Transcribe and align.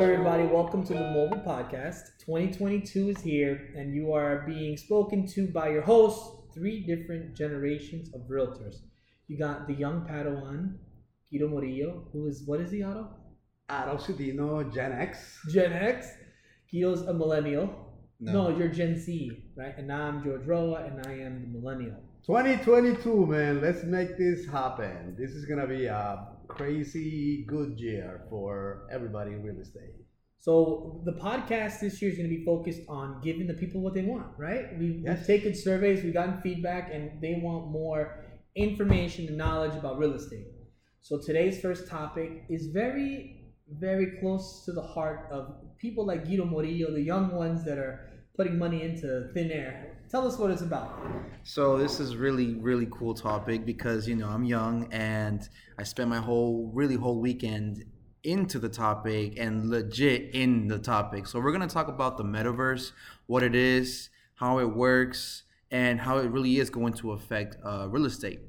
up, 0.00 0.06
everybody? 0.08 0.44
Welcome 0.44 0.82
to 0.86 0.94
the 0.94 1.10
Mobile 1.10 1.42
Podcast. 1.46 2.16
2022 2.20 3.10
is 3.10 3.20
here, 3.20 3.68
and 3.76 3.94
you 3.94 4.14
are 4.14 4.44
being 4.46 4.78
spoken 4.78 5.26
to 5.26 5.46
by 5.48 5.68
your 5.68 5.82
hosts, 5.82 6.54
three 6.54 6.80
different 6.86 7.36
generations 7.36 8.08
of 8.14 8.22
realtors. 8.22 8.76
You 9.28 9.36
got 9.36 9.66
the 9.66 9.74
young 9.74 10.06
Padawan, 10.06 10.78
Guido 11.30 11.48
Murillo, 11.48 12.08
who 12.14 12.28
is, 12.28 12.44
what 12.46 12.60
is 12.60 12.70
he, 12.70 12.82
Otto? 12.82 13.10
Aro 13.68 14.00
Sudino, 14.00 14.72
Gen 14.72 14.92
X. 14.92 15.38
Gen 15.50 15.70
X. 15.70 16.08
Guido's 16.72 17.02
a 17.02 17.12
millennial. 17.12 17.68
No. 18.20 18.56
you're 18.56 18.68
Gen 18.68 18.98
Z, 18.98 19.30
right? 19.54 19.74
And 19.76 19.86
now 19.86 20.04
I'm 20.04 20.24
George 20.24 20.46
Roa, 20.46 20.82
and 20.84 21.06
I 21.06 21.12
am 21.12 21.42
the 21.42 21.58
millennial. 21.58 22.00
2022, 22.26 23.26
man. 23.26 23.60
Let's 23.60 23.84
make 23.84 24.16
this 24.16 24.46
happen. 24.46 25.14
This 25.18 25.32
is 25.32 25.44
gonna 25.44 25.66
be 25.66 25.86
a 25.86 26.26
crazy 26.56 27.44
good 27.48 27.78
year 27.78 28.26
for 28.28 28.86
everybody 28.92 29.32
in 29.32 29.42
real 29.42 29.60
estate. 29.60 29.94
So 30.38 31.02
the 31.04 31.12
podcast 31.12 31.80
this 31.80 32.00
year 32.00 32.10
is 32.10 32.16
going 32.16 32.28
to 32.30 32.36
be 32.36 32.44
focused 32.44 32.80
on 32.88 33.20
giving 33.22 33.46
the 33.46 33.54
people 33.54 33.80
what 33.82 33.94
they 33.94 34.02
want, 34.02 34.28
right? 34.38 34.78
We, 34.78 35.02
Yes. 35.04 35.18
We've 35.18 35.26
taken 35.26 35.54
surveys, 35.54 36.02
we've 36.02 36.14
gotten 36.14 36.40
feedback, 36.40 36.90
and 36.92 37.20
they 37.20 37.40
want 37.42 37.70
more 37.70 38.24
information 38.56 39.28
and 39.28 39.36
knowledge 39.36 39.76
about 39.76 39.98
real 39.98 40.14
estate. 40.14 40.46
So 41.02 41.18
today's 41.18 41.60
first 41.60 41.88
topic 41.88 42.44
is 42.48 42.68
very, 42.68 43.44
very 43.68 44.18
close 44.20 44.64
to 44.64 44.72
the 44.72 44.82
heart 44.82 45.28
of 45.30 45.54
people 45.78 46.04
like 46.06 46.26
Guido 46.26 46.44
Murillo, 46.44 46.90
the 46.92 47.02
young 47.02 47.34
ones 47.34 47.64
that 47.64 47.78
are 47.78 48.19
putting 48.36 48.58
money 48.58 48.82
into 48.82 49.28
thin 49.34 49.50
air. 49.50 49.96
Tell 50.10 50.26
us 50.26 50.38
what 50.38 50.50
it's 50.50 50.62
about. 50.62 50.98
So 51.44 51.78
this 51.78 52.00
is 52.00 52.16
really 52.16 52.54
really 52.54 52.88
cool 52.90 53.14
topic 53.14 53.64
because 53.64 54.08
you 54.08 54.16
know 54.16 54.28
I'm 54.28 54.44
young 54.44 54.92
and 54.92 55.48
I 55.78 55.84
spent 55.84 56.10
my 56.10 56.18
whole 56.18 56.70
really 56.74 56.96
whole 56.96 57.20
weekend 57.20 57.84
into 58.22 58.58
the 58.58 58.68
topic 58.68 59.38
and 59.38 59.70
legit 59.70 60.34
in 60.34 60.68
the 60.68 60.78
topic. 60.78 61.26
So 61.26 61.40
we're 61.40 61.52
gonna 61.52 61.66
talk 61.66 61.88
about 61.88 62.16
the 62.16 62.24
metaverse, 62.24 62.92
what 63.26 63.42
it 63.42 63.54
is, 63.54 64.10
how 64.34 64.58
it 64.58 64.74
works, 64.74 65.44
and 65.70 66.00
how 66.00 66.18
it 66.18 66.30
really 66.30 66.58
is 66.58 66.70
going 66.70 66.94
to 66.94 67.12
affect 67.12 67.56
uh, 67.64 67.88
real 67.88 68.06
estate. 68.06 68.40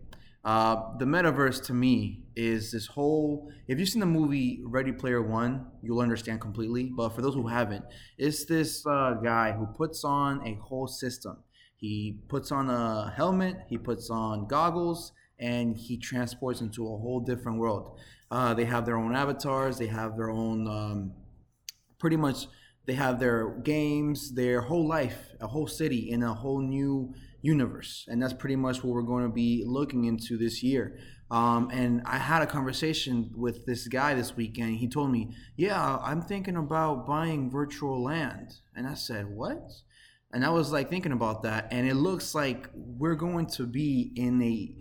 Uh, 0.43 0.97
the 0.97 1.05
metaverse 1.05 1.63
to 1.65 1.73
me 1.73 2.20
is 2.35 2.71
this 2.71 2.87
whole. 2.87 3.51
If 3.67 3.79
you've 3.79 3.89
seen 3.89 3.99
the 3.99 4.05
movie 4.05 4.61
Ready 4.65 4.91
Player 4.91 5.21
One, 5.21 5.67
you'll 5.81 6.01
understand 6.01 6.41
completely. 6.41 6.91
But 6.95 7.09
for 7.09 7.21
those 7.21 7.33
who 7.33 7.47
haven't, 7.47 7.85
it's 8.17 8.45
this 8.45 8.85
uh, 8.85 9.15
guy 9.23 9.51
who 9.51 9.65
puts 9.67 10.03
on 10.03 10.45
a 10.47 10.55
whole 10.55 10.87
system. 10.87 11.37
He 11.77 12.19
puts 12.27 12.51
on 12.51 12.69
a 12.69 13.11
helmet, 13.15 13.55
he 13.67 13.77
puts 13.77 14.09
on 14.09 14.47
goggles, 14.47 15.13
and 15.39 15.75
he 15.75 15.97
transports 15.97 16.61
into 16.61 16.83
a 16.83 16.97
whole 16.97 17.19
different 17.19 17.57
world. 17.57 17.99
Uh, 18.29 18.53
they 18.53 18.65
have 18.65 18.85
their 18.85 18.97
own 18.97 19.15
avatars, 19.15 19.77
they 19.77 19.87
have 19.87 20.15
their 20.15 20.29
own, 20.29 20.67
um, 20.67 21.13
pretty 21.97 22.17
much, 22.17 22.47
they 22.85 22.93
have 22.93 23.19
their 23.19 23.49
games, 23.63 24.33
their 24.33 24.61
whole 24.61 24.87
life, 24.87 25.29
a 25.41 25.47
whole 25.47 25.67
city 25.67 26.11
in 26.11 26.23
a 26.23 26.33
whole 26.33 26.61
new 26.61 27.13
universe. 27.41 28.05
And 28.07 28.21
that's 28.21 28.33
pretty 28.33 28.55
much 28.55 28.83
what 28.83 28.93
we're 28.93 29.01
going 29.01 29.23
to 29.23 29.33
be 29.33 29.63
looking 29.65 30.05
into 30.05 30.37
this 30.37 30.61
year. 30.61 30.97
Um, 31.29 31.69
and 31.71 32.01
I 32.05 32.17
had 32.17 32.41
a 32.41 32.47
conversation 32.47 33.31
with 33.35 33.65
this 33.65 33.87
guy 33.87 34.13
this 34.13 34.35
weekend. 34.35 34.77
He 34.77 34.87
told 34.87 35.11
me, 35.11 35.33
Yeah, 35.55 35.97
I'm 35.97 36.21
thinking 36.21 36.57
about 36.57 37.07
buying 37.07 37.49
virtual 37.49 38.03
land. 38.03 38.55
And 38.75 38.85
I 38.85 38.95
said, 38.95 39.27
What? 39.27 39.71
And 40.33 40.45
I 40.45 40.49
was 40.49 40.71
like 40.71 40.89
thinking 40.89 41.11
about 41.11 41.43
that, 41.43 41.67
and 41.71 41.87
it 41.87 41.95
looks 41.95 42.33
like 42.33 42.69
we're 42.73 43.15
going 43.15 43.47
to 43.47 43.65
be 43.65 44.13
in 44.15 44.41
a 44.41 44.73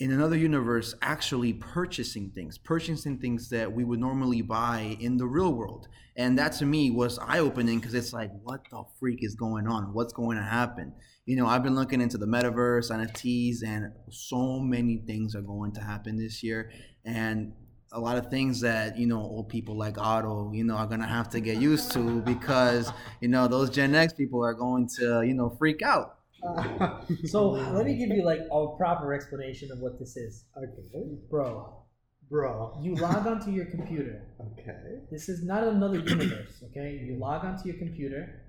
in 0.00 0.10
another 0.10 0.36
universe 0.36 0.94
actually 1.00 1.52
purchasing 1.52 2.30
things, 2.30 2.58
purchasing 2.58 3.16
things 3.16 3.48
that 3.48 3.72
we 3.72 3.84
would 3.84 4.00
normally 4.00 4.42
buy 4.42 4.96
in 5.00 5.16
the 5.16 5.26
real 5.26 5.54
world. 5.54 5.86
And 6.16 6.38
that 6.38 6.52
to 6.54 6.66
me 6.66 6.90
was 6.90 7.18
eye 7.18 7.38
opening 7.38 7.78
because 7.78 7.94
it's 7.94 8.12
like, 8.12 8.30
what 8.42 8.64
the 8.70 8.82
freak 8.98 9.20
is 9.22 9.34
going 9.36 9.66
on? 9.68 9.94
What's 9.94 10.12
going 10.12 10.36
to 10.36 10.42
happen? 10.42 10.92
You 11.26 11.36
know, 11.36 11.46
I've 11.46 11.62
been 11.62 11.74
looking 11.74 12.00
into 12.00 12.18
the 12.18 12.26
metaverse, 12.26 12.90
NFTs, 12.90 13.62
and 13.66 13.92
so 14.10 14.58
many 14.60 14.98
things 15.06 15.34
are 15.34 15.40
going 15.42 15.72
to 15.72 15.80
happen 15.80 16.18
this 16.18 16.42
year. 16.42 16.70
And 17.04 17.54
a 17.92 18.00
lot 18.00 18.18
of 18.18 18.26
things 18.26 18.60
that 18.60 18.98
you 18.98 19.06
know 19.06 19.20
old 19.20 19.48
people 19.48 19.76
like 19.78 19.96
Otto, 19.98 20.52
you 20.52 20.64
know, 20.64 20.74
are 20.74 20.86
gonna 20.86 21.06
have 21.06 21.30
to 21.30 21.40
get 21.40 21.58
used 21.62 21.92
to 21.92 22.20
because 22.22 22.92
you 23.20 23.28
know 23.28 23.46
those 23.48 23.70
Gen 23.70 23.94
X 23.94 24.12
people 24.12 24.44
are 24.44 24.52
going 24.54 24.88
to 24.98 25.22
you 25.22 25.34
know 25.34 25.50
freak 25.58 25.80
out. 25.82 26.18
So 27.24 27.50
let 27.50 27.86
me 27.86 27.96
give 27.96 28.10
you 28.10 28.22
like 28.22 28.40
a 28.52 28.76
proper 28.76 29.14
explanation 29.14 29.70
of 29.72 29.78
what 29.78 29.98
this 29.98 30.16
is. 30.16 30.44
okay, 30.56 31.06
Bro, 31.30 31.84
bro. 32.28 32.78
you 32.82 32.94
log 32.96 33.26
onto 33.26 33.50
your 33.50 33.64
computer 33.66 34.26
Okay. 34.40 35.00
This 35.10 35.28
is 35.28 35.42
not 35.42 35.64
another 35.64 35.98
universe, 35.98 36.62
okay? 36.64 37.00
You 37.02 37.16
log 37.18 37.44
onto 37.44 37.68
your 37.68 37.78
computer 37.78 38.42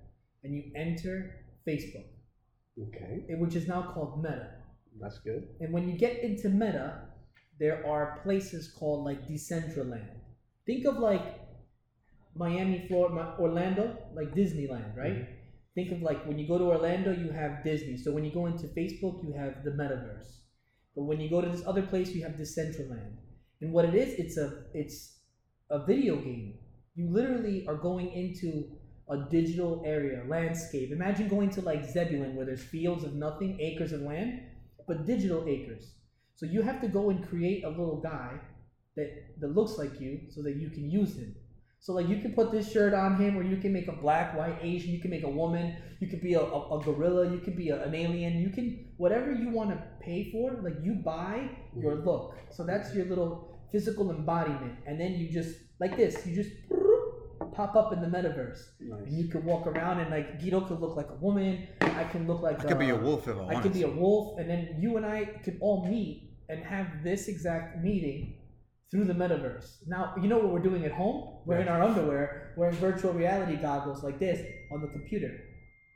and 0.43 0.53
you 0.53 0.63
enter 0.75 1.45
Facebook, 1.67 2.05
Okay. 2.81 3.23
which 3.37 3.55
is 3.55 3.67
now 3.67 3.91
called 3.93 4.21
Meta. 4.21 4.49
That's 4.99 5.19
good. 5.19 5.47
And 5.59 5.73
when 5.73 5.89
you 5.89 5.97
get 5.97 6.23
into 6.23 6.49
Meta, 6.49 7.01
there 7.59 7.85
are 7.85 8.19
places 8.23 8.67
called 8.67 9.05
like 9.05 9.27
Decentraland. 9.27 10.09
Think 10.65 10.85
of 10.85 10.97
like 10.97 11.39
Miami, 12.35 12.85
Florida, 12.87 13.35
Orlando, 13.39 13.97
like 14.13 14.35
Disneyland, 14.35 14.95
right? 14.97 15.13
Mm-hmm. 15.13 15.31
Think 15.75 15.91
of 15.91 16.01
like 16.01 16.25
when 16.25 16.37
you 16.37 16.47
go 16.47 16.57
to 16.57 16.65
Orlando, 16.65 17.11
you 17.11 17.31
have 17.31 17.63
Disney. 17.63 17.97
So 17.97 18.11
when 18.11 18.25
you 18.25 18.31
go 18.31 18.45
into 18.45 18.67
Facebook, 18.67 19.23
you 19.25 19.33
have 19.33 19.63
the 19.63 19.71
metaverse. 19.71 20.39
But 20.95 21.03
when 21.03 21.19
you 21.19 21.29
go 21.29 21.41
to 21.41 21.49
this 21.49 21.63
other 21.65 21.81
place, 21.81 22.09
you 22.11 22.23
have 22.23 22.33
Decentraland. 22.33 23.17
And 23.61 23.71
what 23.71 23.85
it 23.85 23.95
is, 23.95 24.13
it's 24.19 24.37
a 24.37 24.63
it's 24.73 25.19
a 25.69 25.85
video 25.85 26.15
game. 26.15 26.55
You 26.95 27.09
literally 27.11 27.65
are 27.67 27.75
going 27.75 28.11
into 28.11 28.77
a 29.09 29.29
digital 29.29 29.83
area, 29.85 30.23
landscape. 30.27 30.91
Imagine 30.91 31.27
going 31.27 31.49
to 31.51 31.61
like 31.61 31.85
Zebulon 31.85 32.35
where 32.35 32.45
there's 32.45 32.63
fields 32.63 33.03
of 33.03 33.13
nothing, 33.13 33.59
acres 33.59 33.91
of 33.91 34.01
land, 34.01 34.41
but 34.87 35.05
digital 35.05 35.45
acres. 35.47 35.91
So 36.35 36.45
you 36.45 36.61
have 36.61 36.81
to 36.81 36.87
go 36.87 37.09
and 37.09 37.27
create 37.27 37.63
a 37.63 37.69
little 37.69 38.01
guy 38.01 38.39
that, 38.95 39.09
that 39.39 39.55
looks 39.55 39.77
like 39.77 39.99
you 39.99 40.21
so 40.29 40.41
that 40.41 40.55
you 40.55 40.69
can 40.69 40.89
use 40.89 41.15
him. 41.15 41.35
So 41.79 41.93
like 41.93 42.07
you 42.07 42.19
can 42.19 42.33
put 42.33 42.51
this 42.51 42.71
shirt 42.71 42.95
on 42.95 43.15
him, 43.21 43.37
or 43.37 43.43
you 43.43 43.57
can 43.57 43.71
make 43.71 43.87
a 43.87 43.91
black, 43.91 44.35
white, 44.35 44.57
Asian. 44.61 44.89
You 44.89 44.99
can 44.99 45.11
make 45.11 45.23
a 45.23 45.29
woman. 45.29 45.77
You 45.99 46.07
could 46.07 46.21
be 46.21 46.33
a, 46.33 46.41
a, 46.41 46.79
a 46.79 46.83
gorilla. 46.83 47.31
You 47.31 47.37
could 47.37 47.55
be 47.55 47.69
a, 47.69 47.83
an 47.83 47.93
alien. 47.93 48.39
You 48.41 48.49
can 48.49 48.93
whatever 48.97 49.31
you 49.31 49.51
want 49.51 49.69
to 49.69 49.83
pay 50.01 50.31
for. 50.31 50.61
Like 50.63 50.77
you 50.81 50.95
buy 50.95 51.47
your 51.77 51.97
mm-hmm. 51.97 52.07
look. 52.07 52.35
So 52.49 52.63
that's 52.63 52.91
your 52.95 53.05
little 53.05 53.59
physical 53.71 54.09
embodiment, 54.09 54.77
and 54.87 54.99
then 54.99 55.13
you 55.13 55.29
just 55.31 55.59
like 55.79 55.95
this. 55.95 56.25
You 56.25 56.35
just 56.35 56.49
pop 57.55 57.75
up 57.75 57.93
in 57.93 58.01
the 58.01 58.07
metaverse, 58.07 58.59
and 58.79 59.17
you 59.17 59.27
can 59.29 59.45
walk 59.45 59.67
around 59.67 59.99
and 59.99 60.11
like 60.11 60.39
Guido 60.39 60.61
could 60.61 60.79
look 60.79 60.95
like 60.95 61.09
a 61.09 61.15
woman. 61.15 61.67
I 61.81 62.03
can 62.05 62.27
look 62.27 62.41
like 62.41 62.59
I 62.59 62.67
could 62.67 62.79
be 62.79 62.89
a 62.89 62.95
uh, 62.95 62.99
wolf 62.99 63.27
if 63.27 63.37
I 63.37 63.55
I 63.55 63.61
could 63.61 63.73
be 63.73 63.83
a 63.83 63.89
wolf, 63.89 64.39
and 64.39 64.49
then 64.49 64.77
you 64.79 64.97
and 64.97 65.05
I 65.05 65.25
could 65.43 65.57
all 65.61 65.87
meet 65.87 66.31
and 66.49 66.63
have 66.63 67.03
this 67.03 67.27
exact 67.27 67.83
meeting 67.83 68.37
through 68.91 69.05
the 69.05 69.13
metaverse. 69.13 69.77
Now, 69.87 70.13
you 70.21 70.27
know 70.27 70.37
what 70.37 70.49
we're 70.49 70.59
doing 70.59 70.85
at 70.85 70.91
home? 70.91 71.39
We're 71.45 71.59
in 71.59 71.67
our 71.67 71.81
underwear, 71.81 72.53
wearing 72.57 72.75
virtual 72.75 73.13
reality 73.13 73.55
goggles 73.55 74.03
like 74.03 74.19
this 74.19 74.39
on 74.71 74.81
the 74.81 74.87
computer. 74.87 75.31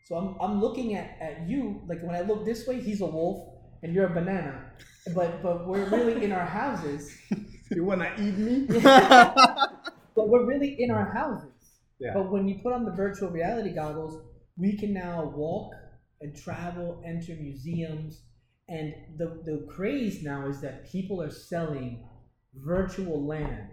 So 0.05 0.15
I'm, 0.15 0.35
I'm 0.41 0.59
looking 0.59 0.95
at, 0.95 1.17
at 1.21 1.47
you, 1.47 1.81
like 1.87 2.01
when 2.01 2.15
I 2.15 2.21
look 2.21 2.45
this 2.45 2.65
way, 2.65 2.81
he's 2.81 3.01
a 3.01 3.05
wolf, 3.05 3.59
and 3.83 3.93
you're 3.93 4.07
a 4.07 4.13
banana. 4.13 4.71
But 5.15 5.41
but 5.43 5.67
we're 5.67 5.87
really 5.89 6.23
in 6.23 6.31
our 6.31 6.45
houses. 6.45 7.15
You 7.71 7.83
wanna 7.83 8.11
eat 8.17 8.35
me? 8.35 8.65
But 10.19 10.29
we're 10.29 10.45
really 10.45 10.75
in 10.81 10.91
our 10.91 11.09
houses. 11.13 11.79
Yeah. 11.97 12.11
But 12.13 12.29
when 12.29 12.45
you 12.47 12.59
put 12.61 12.73
on 12.73 12.83
the 12.83 12.91
virtual 12.91 13.29
reality 13.29 13.73
goggles, 13.73 14.21
we 14.57 14.75
can 14.75 14.93
now 14.93 15.31
walk 15.33 15.71
and 16.19 16.35
travel, 16.35 17.01
enter 17.05 17.35
museums, 17.35 18.23
and 18.67 18.93
the, 19.17 19.41
the 19.45 19.65
craze 19.69 20.21
now 20.21 20.45
is 20.47 20.59
that 20.59 20.91
people 20.91 21.21
are 21.21 21.31
selling 21.31 22.05
virtual 22.53 23.25
land, 23.25 23.69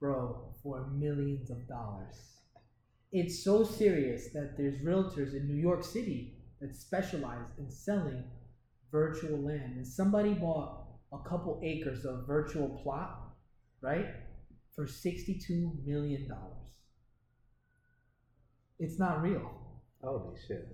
bro, 0.00 0.52
for 0.60 0.88
millions 0.88 1.50
of 1.50 1.68
dollars. 1.68 2.16
It's 3.12 3.44
so 3.44 3.62
serious 3.62 4.32
that 4.34 4.56
there's 4.56 4.82
realtors 4.82 5.34
in 5.34 5.46
New 5.46 5.60
York 5.60 5.84
City 5.84 6.34
that 6.60 6.74
specialize 6.74 7.48
in 7.58 7.70
selling 7.70 8.24
virtual 8.90 9.38
land. 9.38 9.76
And 9.76 9.86
somebody 9.86 10.34
bought 10.34 10.84
a 11.12 11.28
couple 11.28 11.60
acres 11.62 12.04
of 12.04 12.26
virtual 12.26 12.80
plot, 12.82 13.36
right? 13.80 14.06
For 14.74 14.86
$62 14.86 15.84
million. 15.84 16.30
It's 18.78 18.98
not 18.98 19.22
real. 19.22 19.50
Holy 20.02 20.36
shit. 20.46 20.66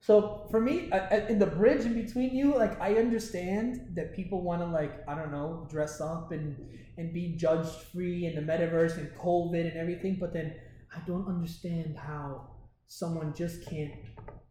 So 0.00 0.46
for 0.50 0.60
me, 0.60 0.90
I- 0.92 1.26
in 1.28 1.38
the 1.38 1.46
bridge 1.46 1.86
in 1.86 1.94
between 1.94 2.34
you, 2.34 2.54
like 2.54 2.78
I 2.80 2.96
understand 2.96 3.94
that 3.94 4.14
people 4.14 4.42
want 4.42 4.60
to 4.60 4.66
like 4.66 4.92
I 5.08 5.14
don't 5.14 5.32
know 5.32 5.66
dress 5.70 6.00
up 6.00 6.32
and 6.32 6.56
and 6.98 7.14
be 7.14 7.36
judged 7.36 7.74
free 7.92 8.26
in 8.26 8.34
the 8.34 8.42
metaverse 8.42 8.98
and 8.98 9.08
COVID 9.16 9.66
and 9.68 9.76
everything, 9.78 10.18
but 10.20 10.32
then 10.34 10.54
I 10.94 11.00
don't 11.06 11.26
understand 11.26 11.96
how 11.96 12.50
someone 12.86 13.32
just 13.34 13.64
can't 13.66 13.92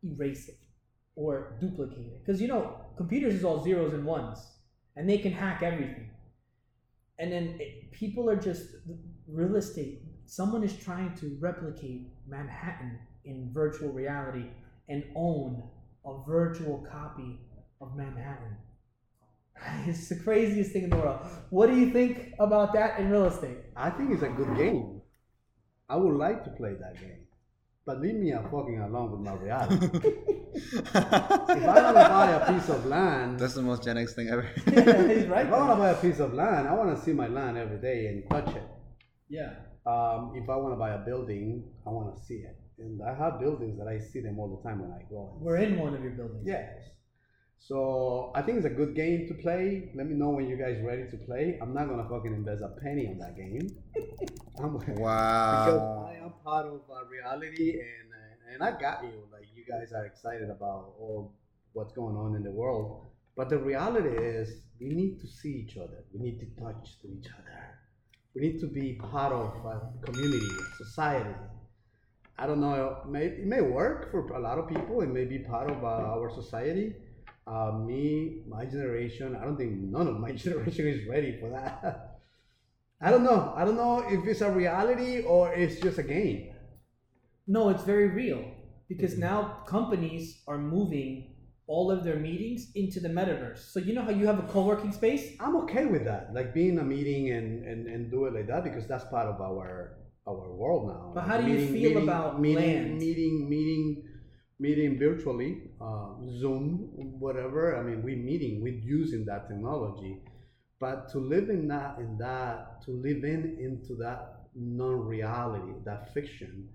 erase 0.04 0.50
it 0.50 0.58
or 1.16 1.56
duplicate 1.62 2.00
it 2.14 2.26
because 2.26 2.42
you 2.42 2.48
know 2.48 2.76
computers 2.98 3.36
is 3.36 3.44
all 3.44 3.64
zeros 3.64 3.94
and 3.94 4.06
ones 4.06 4.40
and 4.96 5.08
they 5.08 5.20
can 5.20 5.32
hack 5.32 5.62
everything. 5.62 6.10
And 7.20 7.32
then 7.32 7.56
it, 7.60 7.92
people 7.92 8.30
are 8.30 8.36
just 8.36 8.64
real 9.28 9.56
estate. 9.56 10.02
someone 10.26 10.64
is 10.64 10.76
trying 10.76 11.14
to 11.16 11.38
replicate 11.40 12.08
Manhattan 12.28 13.00
in 13.26 13.52
virtual 13.54 13.92
reality 13.92 14.46
and 14.90 15.04
own 15.16 15.64
a 16.06 16.24
virtual 16.28 16.86
copy 16.92 17.40
of 17.82 17.96
Manhattan. 17.96 18.58
It's 19.88 20.10
the 20.10 20.16
craziest 20.16 20.72
thing 20.72 20.84
in 20.86 20.90
the 20.90 20.98
world. 20.98 21.20
What 21.50 21.68
do 21.68 21.78
you 21.78 21.92
think 21.92 22.34
about 22.40 22.74
that 22.74 23.00
in 23.00 23.10
real 23.10 23.26
estate? 23.26 23.58
I 23.76 23.90
think 23.90 24.12
it's 24.12 24.24
a 24.24 24.30
good 24.30 24.58
game. 24.58 25.02
I 25.90 25.96
would 25.96 26.16
like 26.16 26.44
to 26.46 26.50
play 26.50 26.74
that 26.74 27.00
game. 27.00 27.28
But 27.86 28.00
leave 28.00 28.16
me 28.16 28.32
a 28.32 28.42
fucking 28.44 28.80
alone 28.80 29.12
with 29.12 29.20
my 29.20 29.34
reality. 29.34 29.90
if 30.54 30.96
I 30.96 31.50
want 31.50 31.98
to 31.98 32.10
buy 32.10 32.32
a 32.32 32.54
piece 32.54 32.70
of 32.70 32.86
land, 32.86 33.40
That's 33.40 33.56
the 33.56 33.62
most 33.62 33.84
Gen 33.84 33.98
X 33.98 34.14
thing 34.14 34.30
ever. 34.30 34.44
He's 34.66 35.28
right. 35.28 35.46
if 35.48 35.52
I 35.54 35.58
want 35.60 35.72
to 35.72 35.76
buy 35.76 35.90
a 35.90 35.96
piece 35.96 36.20
of 36.20 36.34
land, 36.34 36.68
I 36.68 36.74
want 36.76 36.96
to 36.96 37.04
see 37.04 37.12
my 37.12 37.28
land 37.28 37.58
every 37.58 37.80
day 37.80 38.08
and 38.08 38.24
touch 38.30 38.56
it. 38.56 38.64
Yeah. 39.30 39.52
Um, 39.86 40.34
if 40.36 40.50
I 40.50 40.56
want 40.56 40.74
to 40.74 40.78
buy 40.80 40.92
a 40.92 41.00
building, 41.00 41.66
I 41.86 41.90
want 41.90 42.16
to 42.16 42.24
see 42.24 42.36
it. 42.36 42.58
And 42.80 43.02
I 43.04 43.14
have 43.16 43.40
buildings 43.42 43.78
that 43.80 43.88
I 43.88 44.00
see 44.00 44.22
them 44.22 44.40
all 44.40 44.50
the 44.56 44.68
time 44.68 44.80
when 44.80 44.92
I 44.92 45.04
go. 45.10 45.34
and 45.36 45.46
We're 45.46 45.58
in 45.58 45.78
one 45.78 45.94
of 45.94 46.02
your 46.02 46.14
buildings. 46.14 46.44
Yes. 46.46 46.70
So 47.66 48.34
I 48.36 48.42
think 48.42 48.58
it's 48.58 48.66
a 48.66 48.70
good 48.70 48.94
game 48.94 49.26
to 49.30 49.34
play. 49.34 49.90
Let 49.96 50.08
me 50.08 50.16
know 50.16 50.32
when 50.32 50.50
you 50.50 50.58
guys 50.58 50.82
ready 50.84 51.10
to 51.10 51.18
play. 51.26 51.58
I'm 51.62 51.74
not 51.74 51.88
gonna 51.88 52.04
fucking 52.10 52.34
invest 52.34 52.62
a 52.62 52.68
penny 52.82 53.08
on 53.08 53.18
that 53.20 53.38
game. 53.38 53.70
I'm, 54.62 54.78
because 54.78 55.00
wow. 55.00 56.10
I 56.12 56.26
am 56.26 56.34
part 56.44 56.66
of 56.66 56.82
uh, 56.92 57.06
reality, 57.10 57.80
and 57.80 58.12
uh, 58.12 58.54
and 58.54 58.64
I 58.64 58.78
got 58.78 59.04
you. 59.06 59.24
Like 59.32 59.48
you 59.56 59.64
guys 59.64 59.94
are 59.94 60.06
excited 60.06 60.50
about 60.50 60.96
all 61.00 61.34
what's 61.72 61.94
going 61.94 62.18
on 62.18 62.36
in 62.36 62.44
the 62.44 62.52
world, 62.52 63.08
but 63.38 63.48
the 63.48 63.58
reality 63.58 64.10
is 64.10 64.64
we 64.82 64.90
need 64.90 65.22
to 65.22 65.28
see 65.28 65.66
each 65.66 65.78
other. 65.78 66.04
We 66.14 66.20
need 66.20 66.40
to 66.42 66.62
touch 66.62 67.00
to 67.02 67.08
each 67.08 67.28
other. 67.28 67.80
We 68.36 68.42
need 68.42 68.60
to 68.60 68.68
be 68.68 68.96
part 68.96 69.32
of 69.32 69.66
a 69.66 70.06
community, 70.06 70.52
society. 70.78 71.34
I 72.38 72.46
don't 72.46 72.60
know. 72.60 72.98
It 73.06 73.10
may, 73.10 73.26
it 73.28 73.46
may 73.46 73.62
work 73.62 74.12
for 74.12 74.28
a 74.34 74.40
lot 74.40 74.58
of 74.58 74.68
people. 74.68 75.02
It 75.02 75.10
may 75.10 75.24
be 75.24 75.40
part 75.40 75.72
of 75.72 75.82
uh, 75.84 75.88
our 75.88 76.30
society. 76.34 76.96
Uh, 77.46 77.72
me, 77.86 78.42
my 78.48 78.64
generation, 78.66 79.36
I 79.36 79.44
don't 79.44 79.58
think 79.58 79.74
none 79.74 80.08
of 80.08 80.20
my 80.20 80.32
generation 80.44 80.88
is 80.88 81.08
ready 81.08 81.38
for 81.40 81.50
that. 81.50 82.20
I 83.02 83.12
don't 83.12 83.24
know. 83.24 83.54
I 83.56 83.66
don't 83.66 83.76
know 83.76 84.00
if 84.10 84.26
it's 84.26 84.40
a 84.42 84.50
reality 84.50 85.22
or 85.24 85.54
it's 85.54 85.80
just 85.82 85.98
a 85.98 86.04
game. 86.04 86.54
No, 87.48 87.68
it's 87.70 87.84
very 87.84 88.08
real 88.08 88.46
because 88.88 89.16
Mhm. 89.16 89.20
now 89.30 89.38
companies 89.68 90.42
are 90.48 90.58
moving 90.58 91.36
all 91.68 91.92
of 91.92 92.04
their 92.06 92.16
meetings 92.18 92.72
into 92.76 93.00
the 93.02 93.10
metaverse. 93.10 93.58
So 93.74 93.80
you 93.80 93.94
know 93.94 94.02
how 94.04 94.12
you 94.12 94.26
have 94.28 94.40
a 94.40 94.48
co-working 94.48 94.92
space? 94.94 95.36
I'm 95.40 95.56
okay 95.64 95.86
with 95.86 96.06
that, 96.06 96.34
like 96.34 96.54
being 96.54 96.78
a 96.80 96.84
meeting 96.84 97.32
and, 97.32 97.66
and, 97.66 97.88
and 97.88 98.10
do 98.12 98.26
it 98.26 98.34
like 98.34 98.48
that 98.48 98.64
because 98.64 98.88
that's 98.88 99.04
part 99.06 99.28
of 99.28 99.42
our 99.42 99.98
our 100.26 100.54
world 100.56 100.88
now. 100.88 101.12
But 101.14 101.22
Like 101.24 101.28
how 101.32 101.38
do 101.42 101.48
you 101.52 101.58
meeting- 101.58 101.74
feel 101.74 101.90
meeting- 101.90 102.04
about 102.04 102.40
meeting, 102.40 102.64
land? 102.76 102.98
meeting, 103.00 103.50
meeting, 103.50 104.04
meeting 104.60 104.98
virtually, 105.00 105.64
uh, 105.82 106.14
Zoom, 106.40 106.90
whatever? 107.20 107.78
I 107.78 107.84
mean, 107.84 108.04
we 108.04 108.16
meeting, 108.16 108.62
we 108.62 108.82
using 108.84 109.26
that 109.26 109.48
technology, 109.48 110.20
but 110.80 111.10
to 111.12 111.20
live 111.20 111.50
in 111.50 111.68
that, 111.70 111.98
in 112.00 112.18
that, 112.20 112.82
to 112.86 112.92
live 112.92 113.24
in 113.24 113.58
into 113.60 113.96
that 113.96 114.48
non-reality, 114.56 115.74
that 115.86 116.14
fiction, 116.14 116.70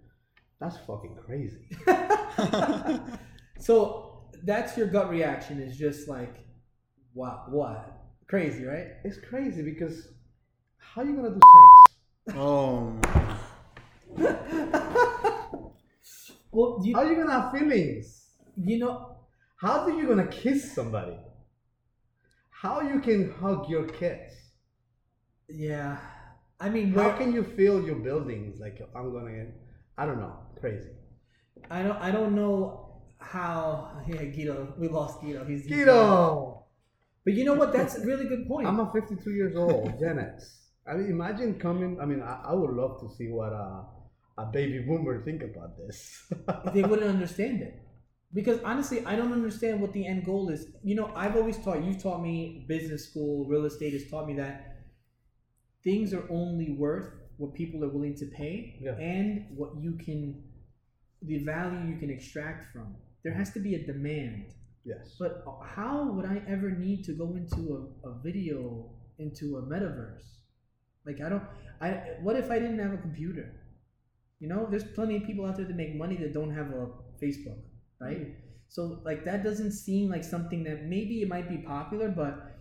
that's 0.60 0.76
fucking 0.86 1.16
crazy. 1.24 1.68
So 3.58 4.22
that's 4.44 4.76
your 4.76 4.86
gut 4.86 5.10
reaction 5.10 5.60
is 5.60 5.76
just 5.76 6.08
like, 6.08 6.36
wow, 7.12 7.44
what? 7.48 7.92
Crazy, 8.28 8.64
right? 8.64 8.88
It's 9.04 9.18
crazy 9.18 9.62
because 9.62 10.08
how 10.78 11.02
you 11.02 11.16
gonna 11.16 11.30
do 11.30 11.40
sex? 12.26 12.38
oh. 12.38 12.94
Well, 16.50 16.80
you, 16.84 16.94
How 16.94 17.02
are 17.02 17.10
you 17.12 17.16
gonna 17.16 17.40
have 17.40 17.52
feelings? 17.52 18.26
you 18.56 18.78
know, 18.78 19.16
How 19.56 19.80
are 19.80 19.90
you 19.90 20.06
gonna 20.06 20.26
kiss 20.26 20.72
somebody? 20.74 21.16
How 22.50 22.80
you 22.80 23.00
can 23.00 23.32
hug 23.40 23.68
your 23.68 23.86
kids? 23.86 24.32
yeah. 25.48 25.98
I 26.60 26.68
mean, 26.68 26.92
How 26.92 27.12
can 27.12 27.32
you 27.32 27.44
feel 27.44 27.84
your 27.84 27.96
buildings? 27.96 28.58
Like 28.60 28.80
I'm 28.96 29.12
gonna, 29.12 29.46
I 29.96 30.06
don't 30.06 30.18
know, 30.18 30.36
crazy. 30.60 30.90
I 31.70 31.82
don't, 31.82 31.96
I 31.98 32.10
don't 32.10 32.34
know 32.34 33.02
how. 33.20 34.02
Yeah, 34.08 34.24
Guido, 34.24 34.74
we 34.78 34.88
lost 34.88 35.20
Guido. 35.20 35.44
He's 35.44 35.66
Guido, 35.66 36.64
But 37.24 37.34
you 37.34 37.44
know 37.44 37.54
what? 37.54 37.72
That's 37.72 37.96
a 37.98 38.04
really 38.06 38.24
good 38.24 38.48
point. 38.48 38.66
I'm 38.66 38.80
a 38.80 38.90
52 38.92 39.30
years 39.30 39.54
old, 39.56 39.98
Gen 40.00 40.18
X. 40.18 40.70
I 40.90 40.94
mean, 40.94 41.10
imagine 41.10 41.58
coming. 41.60 42.00
I 42.00 42.06
mean, 42.06 42.22
I, 42.22 42.42
I 42.48 42.54
would 42.54 42.70
love 42.70 43.00
to 43.02 43.08
see 43.16 43.28
what 43.28 43.52
a, 43.52 43.84
a 44.38 44.46
baby 44.46 44.78
boomer 44.86 45.22
think 45.24 45.42
about 45.42 45.76
this. 45.76 45.98
they 46.74 46.82
wouldn't 46.82 47.08
understand 47.08 47.60
it 47.60 47.74
because 48.34 48.60
honestly 48.62 49.04
i 49.06 49.16
don't 49.16 49.32
understand 49.32 49.80
what 49.80 49.92
the 49.92 50.06
end 50.06 50.24
goal 50.24 50.48
is 50.50 50.66
you 50.84 50.94
know 50.94 51.10
i've 51.16 51.36
always 51.36 51.56
taught 51.64 51.82
you've 51.82 52.02
taught 52.02 52.22
me 52.22 52.64
business 52.68 53.08
school 53.08 53.46
real 53.46 53.64
estate 53.64 53.92
has 53.92 54.08
taught 54.10 54.26
me 54.26 54.34
that 54.34 54.76
things 55.82 56.12
are 56.12 56.26
only 56.30 56.72
worth 56.72 57.10
what 57.38 57.54
people 57.54 57.82
are 57.84 57.88
willing 57.88 58.14
to 58.14 58.26
pay 58.26 58.78
Yeah. 58.82 58.92
and 58.92 59.46
what 59.56 59.70
you 59.80 59.92
can 60.04 60.42
the 61.22 61.38
value 61.44 61.80
you 61.92 61.98
can 61.98 62.10
extract 62.10 62.72
from 62.72 62.96
there 63.24 63.32
has 63.32 63.50
to 63.54 63.60
be 63.60 63.74
a 63.74 63.86
demand 63.86 64.52
yes. 64.84 65.16
but 65.18 65.42
how 65.64 66.12
would 66.12 66.26
i 66.26 66.42
ever 66.46 66.70
need 66.70 67.04
to 67.04 67.12
go 67.12 67.34
into 67.34 67.90
a, 68.04 68.08
a 68.10 68.18
video 68.22 68.90
into 69.18 69.56
a 69.56 69.62
metaverse 69.62 70.28
like 71.06 71.20
i 71.24 71.28
don't 71.28 71.42
i 71.80 71.88
what 72.22 72.36
if 72.36 72.50
i 72.50 72.58
didn't 72.58 72.78
have 72.78 72.92
a 72.92 72.98
computer 72.98 73.54
you 74.40 74.48
know 74.48 74.66
there's 74.70 74.84
plenty 74.84 75.16
of 75.16 75.24
people 75.24 75.44
out 75.44 75.56
there 75.56 75.66
that 75.66 75.76
make 75.76 75.94
money 75.94 76.16
that 76.16 76.32
don't 76.32 76.54
have 76.54 76.68
a 76.68 76.88
facebook 77.22 77.58
right? 78.00 78.20
Mm-hmm. 78.20 78.40
So 78.68 79.00
like 79.04 79.24
that 79.24 79.42
doesn't 79.42 79.72
seem 79.72 80.10
like 80.10 80.24
something 80.24 80.62
that 80.64 80.84
maybe 80.84 81.22
it 81.22 81.28
might 81.28 81.48
be 81.48 81.58
popular 81.58 82.08
but 82.08 82.54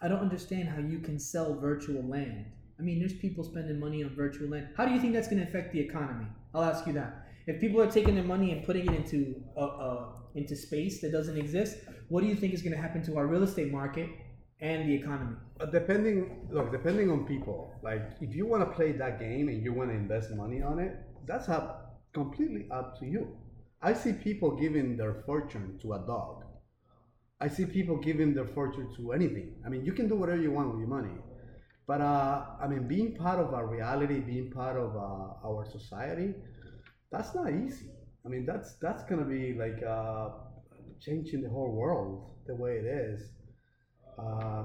i 0.00 0.08
don't 0.08 0.20
understand 0.20 0.68
how 0.68 0.78
you 0.78 0.98
can 1.00 1.18
sell 1.18 1.54
virtual 1.54 2.02
land. 2.02 2.46
I 2.78 2.82
mean 2.82 2.98
there's 2.98 3.14
people 3.14 3.44
spending 3.44 3.80
money 3.80 4.04
on 4.04 4.14
virtual 4.14 4.48
land. 4.48 4.68
How 4.76 4.84
do 4.84 4.92
you 4.92 5.00
think 5.00 5.14
that's 5.14 5.28
going 5.28 5.42
to 5.42 5.48
affect 5.48 5.72
the 5.72 5.80
economy? 5.80 6.26
I'll 6.54 6.62
ask 6.62 6.86
you 6.86 6.92
that. 6.94 7.26
If 7.46 7.60
people 7.60 7.80
are 7.80 7.90
taking 7.90 8.14
their 8.14 8.24
money 8.24 8.52
and 8.52 8.64
putting 8.64 8.86
it 8.86 8.94
into 8.94 9.42
a, 9.56 9.62
a 9.62 10.12
into 10.36 10.54
space 10.54 11.00
that 11.00 11.10
doesn't 11.10 11.38
exist 11.38 11.78
what 12.08 12.20
do 12.20 12.26
you 12.26 12.36
think 12.36 12.54
is 12.54 12.62
going 12.62 12.74
to 12.74 12.80
happen 12.80 13.02
to 13.02 13.16
our 13.16 13.26
real 13.26 13.42
estate 13.42 13.72
market 13.72 14.08
and 14.60 14.88
the 14.88 14.94
economy 14.94 15.36
Uh, 15.60 15.64
depending, 15.66 16.46
look, 16.50 16.70
depending 16.70 17.10
on 17.10 17.24
people. 17.24 17.72
Like, 17.82 18.02
if 18.20 18.34
you 18.34 18.44
want 18.46 18.62
to 18.68 18.70
play 18.76 18.92
that 18.92 19.18
game 19.18 19.48
and 19.48 19.62
you 19.64 19.72
want 19.72 19.88
to 19.90 19.96
invest 19.96 20.30
money 20.30 20.60
on 20.62 20.78
it, 20.78 20.92
that's 21.26 21.48
up 21.48 21.66
completely 22.12 22.66
up 22.70 22.98
to 22.98 23.06
you. 23.06 23.22
I 23.80 23.92
see 23.94 24.12
people 24.12 24.50
giving 24.64 24.96
their 24.98 25.14
fortune 25.26 25.78
to 25.82 25.94
a 25.94 25.98
dog. 26.00 26.44
I 27.40 27.48
see 27.48 27.66
people 27.66 27.96
giving 27.98 28.34
their 28.34 28.46
fortune 28.46 28.88
to 28.96 29.12
anything. 29.12 29.54
I 29.64 29.68
mean, 29.68 29.84
you 29.84 29.92
can 29.92 30.08
do 30.08 30.16
whatever 30.16 30.40
you 30.40 30.52
want 30.52 30.70
with 30.70 30.80
your 30.80 30.88
money. 30.88 31.16
But 31.86 32.00
uh, 32.00 32.44
I 32.60 32.66
mean, 32.68 32.88
being 32.88 33.14
part 33.14 33.38
of 33.40 33.54
our 33.54 33.66
reality, 33.66 34.20
being 34.20 34.50
part 34.50 34.76
of 34.76 34.96
uh, 34.96 35.46
our 35.48 35.64
society, 35.66 36.34
that's 37.10 37.34
not 37.34 37.52
easy. 37.52 37.90
I 38.24 38.28
mean, 38.28 38.44
that's 38.46 38.74
that's 38.82 39.04
gonna 39.04 39.24
be 39.24 39.54
like 39.54 39.82
uh, 39.82 40.30
changing 41.00 41.42
the 41.42 41.50
whole 41.50 41.72
world 41.72 42.32
the 42.46 42.54
way 42.54 42.72
it 42.78 42.86
is. 42.86 43.20
Uh, 44.18 44.64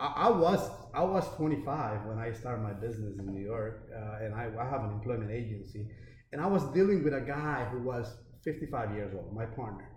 I, 0.00 0.06
I 0.26 0.30
was 0.30 0.70
I 0.94 1.02
was 1.04 1.28
25 1.36 2.06
when 2.06 2.18
I 2.18 2.32
started 2.32 2.62
my 2.62 2.72
business 2.72 3.18
in 3.18 3.26
New 3.26 3.40
York, 3.40 3.88
uh, 3.94 4.24
and 4.24 4.34
I, 4.34 4.50
I 4.58 4.68
have 4.68 4.82
an 4.84 4.90
employment 4.90 5.30
agency, 5.30 5.86
and 6.32 6.40
I 6.40 6.46
was 6.46 6.64
dealing 6.74 7.02
with 7.04 7.14
a 7.14 7.20
guy 7.20 7.64
who 7.70 7.80
was 7.80 8.14
55 8.44 8.92
years 8.94 9.12
old, 9.14 9.32
my 9.34 9.46
partner, 9.46 9.88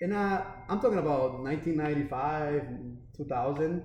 and 0.00 0.12
uh, 0.12 0.42
I'm 0.68 0.80
talking 0.80 0.98
about 0.98 1.40
1995, 1.42 2.62
2000, 3.16 3.82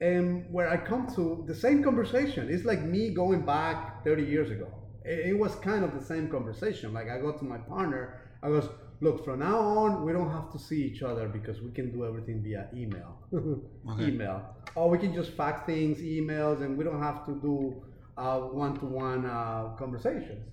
and 0.00 0.44
where 0.52 0.68
I 0.68 0.76
come 0.76 1.06
to 1.16 1.42
the 1.46 1.54
same 1.54 1.82
conversation. 1.82 2.48
It's 2.50 2.64
like 2.64 2.82
me 2.84 3.10
going 3.10 3.44
back 3.44 4.04
30 4.04 4.22
years 4.24 4.50
ago. 4.50 4.68
It, 5.04 5.30
it 5.30 5.38
was 5.38 5.54
kind 5.56 5.84
of 5.84 5.94
the 5.94 6.04
same 6.04 6.28
conversation. 6.28 6.92
Like 6.92 7.08
I 7.08 7.18
go 7.18 7.32
to 7.32 7.44
my 7.44 7.58
partner, 7.58 8.20
I 8.42 8.48
goes, 8.48 8.68
look, 9.00 9.24
from 9.24 9.40
now 9.40 9.58
on, 9.58 10.04
we 10.04 10.12
don't 10.12 10.30
have 10.30 10.50
to 10.52 10.58
see 10.58 10.82
each 10.82 11.02
other 11.02 11.28
because 11.28 11.60
we 11.60 11.70
can 11.72 11.92
do 11.92 12.04
everything 12.04 12.42
via 12.42 12.68
email. 12.74 13.18
Email. 14.00 14.44
Or 14.74 14.88
we 14.90 14.98
can 14.98 15.14
just 15.14 15.32
fax 15.32 15.66
things, 15.66 15.98
emails, 15.98 16.62
and 16.62 16.76
we 16.76 16.84
don't 16.84 17.02
have 17.02 17.24
to 17.26 17.32
do 17.40 17.82
uh, 18.16 18.38
one-to-one 18.38 19.26
uh, 19.26 19.74
conversations. 19.78 20.48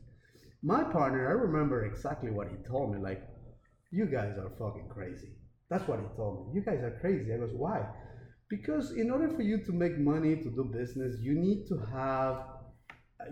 My 0.64 0.84
partner, 0.84 1.28
I 1.28 1.32
remember 1.32 1.86
exactly 1.86 2.32
what 2.32 2.48
he 2.48 2.56
told 2.68 2.94
me. 2.94 3.02
Like, 3.02 3.22
you 3.92 4.06
guys 4.06 4.38
are 4.38 4.52
fucking 4.58 4.90
crazy. 4.90 5.34
That's 5.70 5.88
what 5.88 6.00
he 6.00 6.06
told 6.16 6.48
me. 6.48 6.60
You 6.60 6.62
guys 6.66 6.84
are 6.84 6.98
crazy. 7.02 7.34
I 7.34 7.38
goes, 7.38 7.54
why? 7.54 7.86
Because 8.50 8.92
in 8.92 9.10
order 9.10 9.30
for 9.36 9.42
you 9.42 9.64
to 9.66 9.72
make 9.74 9.98
money 9.98 10.36
to 10.36 10.50
do 10.50 10.72
business, 10.72 11.18
you 11.20 11.34
need 11.34 11.66
to 11.68 11.78
have 11.78 12.38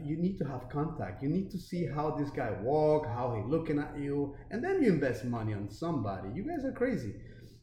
you 0.04 0.18
need 0.18 0.38
to 0.40 0.46
have 0.46 0.70
contact. 0.70 1.22
You 1.22 1.30
need 1.30 1.52
to 1.52 1.60
see 1.60 1.86
how 1.86 2.12
this 2.12 2.30
guy 2.30 2.52
walk, 2.62 3.06
how 3.08 3.36
he 3.36 3.52
looking 3.52 3.80
at 3.80 3.98
you, 4.00 4.36
and 4.52 4.64
then 4.64 4.82
you 4.82 4.90
invest 4.90 5.26
money 5.26 5.54
on 5.54 5.70
somebody. 5.70 6.30
You 6.34 6.44
guys 6.44 6.66
are 6.66 6.72
crazy. 6.72 7.14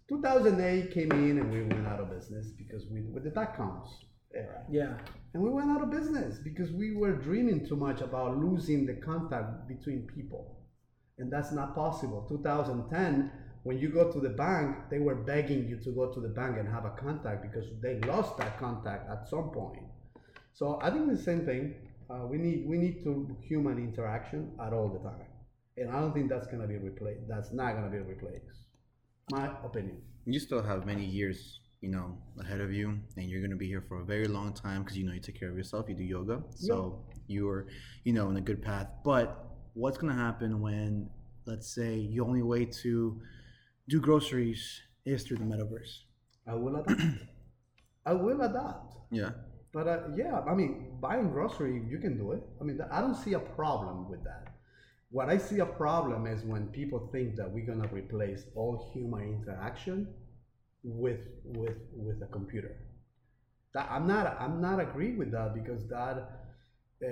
2008 0.08 0.92
came 0.92 1.12
in 1.12 1.38
and 1.38 1.52
we 1.52 1.62
went 1.62 1.87
out 1.87 2.00
of 2.00 2.10
business 2.10 2.49
because 2.58 2.84
we 2.90 3.02
with 3.02 3.25
the 3.25 3.30
dot 3.30 3.56
coms. 3.56 3.88
era. 4.34 4.64
Yeah. 4.70 4.94
And 5.34 5.42
we 5.42 5.50
went 5.50 5.70
out 5.70 5.82
of 5.82 5.90
business 5.90 6.38
because 6.42 6.72
we 6.72 6.96
were 6.96 7.12
dreaming 7.12 7.66
too 7.66 7.76
much 7.76 8.00
about 8.00 8.38
losing 8.38 8.87
the 8.87 8.94
contact 8.94 9.68
between 9.68 10.08
people. 10.14 10.58
And 11.18 11.32
that's 11.32 11.52
not 11.52 11.75
possible. 11.75 12.26
2010, 12.28 13.30
when 13.62 13.78
you 13.78 13.90
go 13.90 14.10
to 14.10 14.20
the 14.20 14.30
bank, 14.30 14.76
they 14.90 14.99
were 14.99 15.14
begging 15.14 15.68
you 15.68 15.76
to 15.84 15.90
go 15.92 16.12
to 16.12 16.20
the 16.20 16.28
bank 16.28 16.56
and 16.58 16.68
have 16.68 16.87
a 16.87 16.90
contact 16.90 17.42
because 17.42 17.66
they 17.82 18.00
lost 18.00 18.37
that 18.38 18.58
contact 18.58 19.08
at 19.10 19.28
some 19.28 19.50
point. 19.50 19.84
So 20.54 20.78
I 20.82 20.90
think 20.90 21.08
the 21.10 21.16
same 21.22 21.44
thing. 21.44 21.75
Uh, 22.10 22.26
we 22.26 22.38
need 22.38 22.66
we 22.66 22.76
need 22.76 23.04
to 23.04 23.36
human 23.40 23.78
interaction 23.78 24.50
at 24.60 24.72
all 24.72 24.88
the 24.88 24.98
time, 24.98 25.26
and 25.76 25.88
I 25.90 26.00
don't 26.00 26.12
think 26.12 26.28
that's 26.28 26.48
gonna 26.48 26.66
be 26.66 26.76
replaced. 26.76 27.28
That's 27.28 27.52
not 27.52 27.74
gonna 27.74 27.90
be 27.90 27.98
replaced. 27.98 28.66
My 29.30 29.46
opinion. 29.64 30.02
You 30.26 30.40
still 30.40 30.60
have 30.62 30.86
many 30.86 31.04
years, 31.04 31.60
you 31.80 31.88
know, 31.88 32.18
ahead 32.40 32.60
of 32.60 32.72
you, 32.72 32.98
and 33.16 33.30
you're 33.30 33.40
gonna 33.40 33.54
be 33.54 33.68
here 33.68 33.84
for 33.88 34.00
a 34.00 34.04
very 34.04 34.26
long 34.26 34.52
time 34.52 34.82
because 34.82 34.98
you 34.98 35.06
know 35.06 35.12
you 35.12 35.20
take 35.20 35.38
care 35.38 35.50
of 35.50 35.56
yourself. 35.56 35.88
You 35.88 35.94
do 35.94 36.02
yoga, 36.02 36.42
so 36.56 37.04
you're, 37.28 37.68
you 38.02 38.12
know, 38.12 38.28
in 38.28 38.36
a 38.36 38.40
good 38.40 38.60
path. 38.60 38.88
But 39.04 39.46
what's 39.74 39.96
gonna 39.96 40.14
happen 40.14 40.60
when, 40.60 41.08
let's 41.46 41.72
say, 41.72 41.94
your 41.94 42.26
only 42.26 42.42
way 42.42 42.64
to 42.82 43.20
do 43.88 44.00
groceries 44.00 44.82
is 45.04 45.22
through 45.22 45.36
the 45.36 45.44
metaverse? 45.44 45.92
I 46.44 46.54
will 46.54 46.74
adapt. 46.74 47.00
I 48.06 48.12
will 48.14 48.40
adapt. 48.40 48.96
Yeah. 49.12 49.30
But 49.72 49.86
uh, 49.86 50.00
yeah, 50.16 50.40
I 50.40 50.54
mean, 50.54 50.96
buying 51.00 51.30
grocery, 51.30 51.82
you 51.88 51.98
can 51.98 52.16
do 52.18 52.32
it. 52.32 52.42
I 52.60 52.64
mean, 52.64 52.80
I 52.90 53.00
don't 53.00 53.14
see 53.14 53.34
a 53.34 53.38
problem 53.38 54.08
with 54.10 54.24
that. 54.24 54.48
What 55.10 55.28
I 55.28 55.38
see 55.38 55.58
a 55.60 55.66
problem 55.66 56.26
is 56.26 56.42
when 56.44 56.68
people 56.68 57.08
think 57.12 57.36
that 57.36 57.50
we're 57.50 57.66
gonna 57.66 57.88
replace 57.88 58.44
all 58.54 58.90
human 58.92 59.22
interaction 59.42 60.08
with 60.82 61.20
with 61.44 61.76
with 61.92 62.22
a 62.22 62.26
computer. 62.26 62.76
That 63.74 63.88
I'm 63.90 64.06
not 64.06 64.36
I'm 64.40 64.60
not 64.60 64.80
agree 64.80 65.14
with 65.14 65.30
that 65.32 65.54
because 65.54 65.86
that 65.88 66.16
uh, 67.04 67.08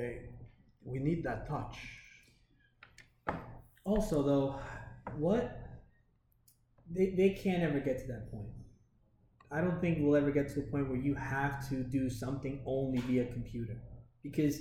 we 0.84 0.98
need 0.98 1.24
that 1.24 1.48
touch. 1.48 1.76
Also, 3.84 4.22
though, 4.22 4.56
what 5.16 5.58
they, 6.90 7.10
they 7.10 7.30
can't 7.30 7.62
ever 7.62 7.80
get 7.80 7.98
to 8.00 8.06
that 8.08 8.30
point. 8.30 8.48
I 9.50 9.60
don't 9.60 9.80
think 9.80 9.98
we'll 10.00 10.16
ever 10.16 10.30
get 10.30 10.52
to 10.54 10.60
a 10.60 10.62
point 10.64 10.88
where 10.88 10.98
you 10.98 11.14
have 11.14 11.68
to 11.70 11.82
do 11.82 12.10
something 12.10 12.60
only 12.66 12.98
via 13.00 13.26
computer 13.26 13.80
because 14.22 14.58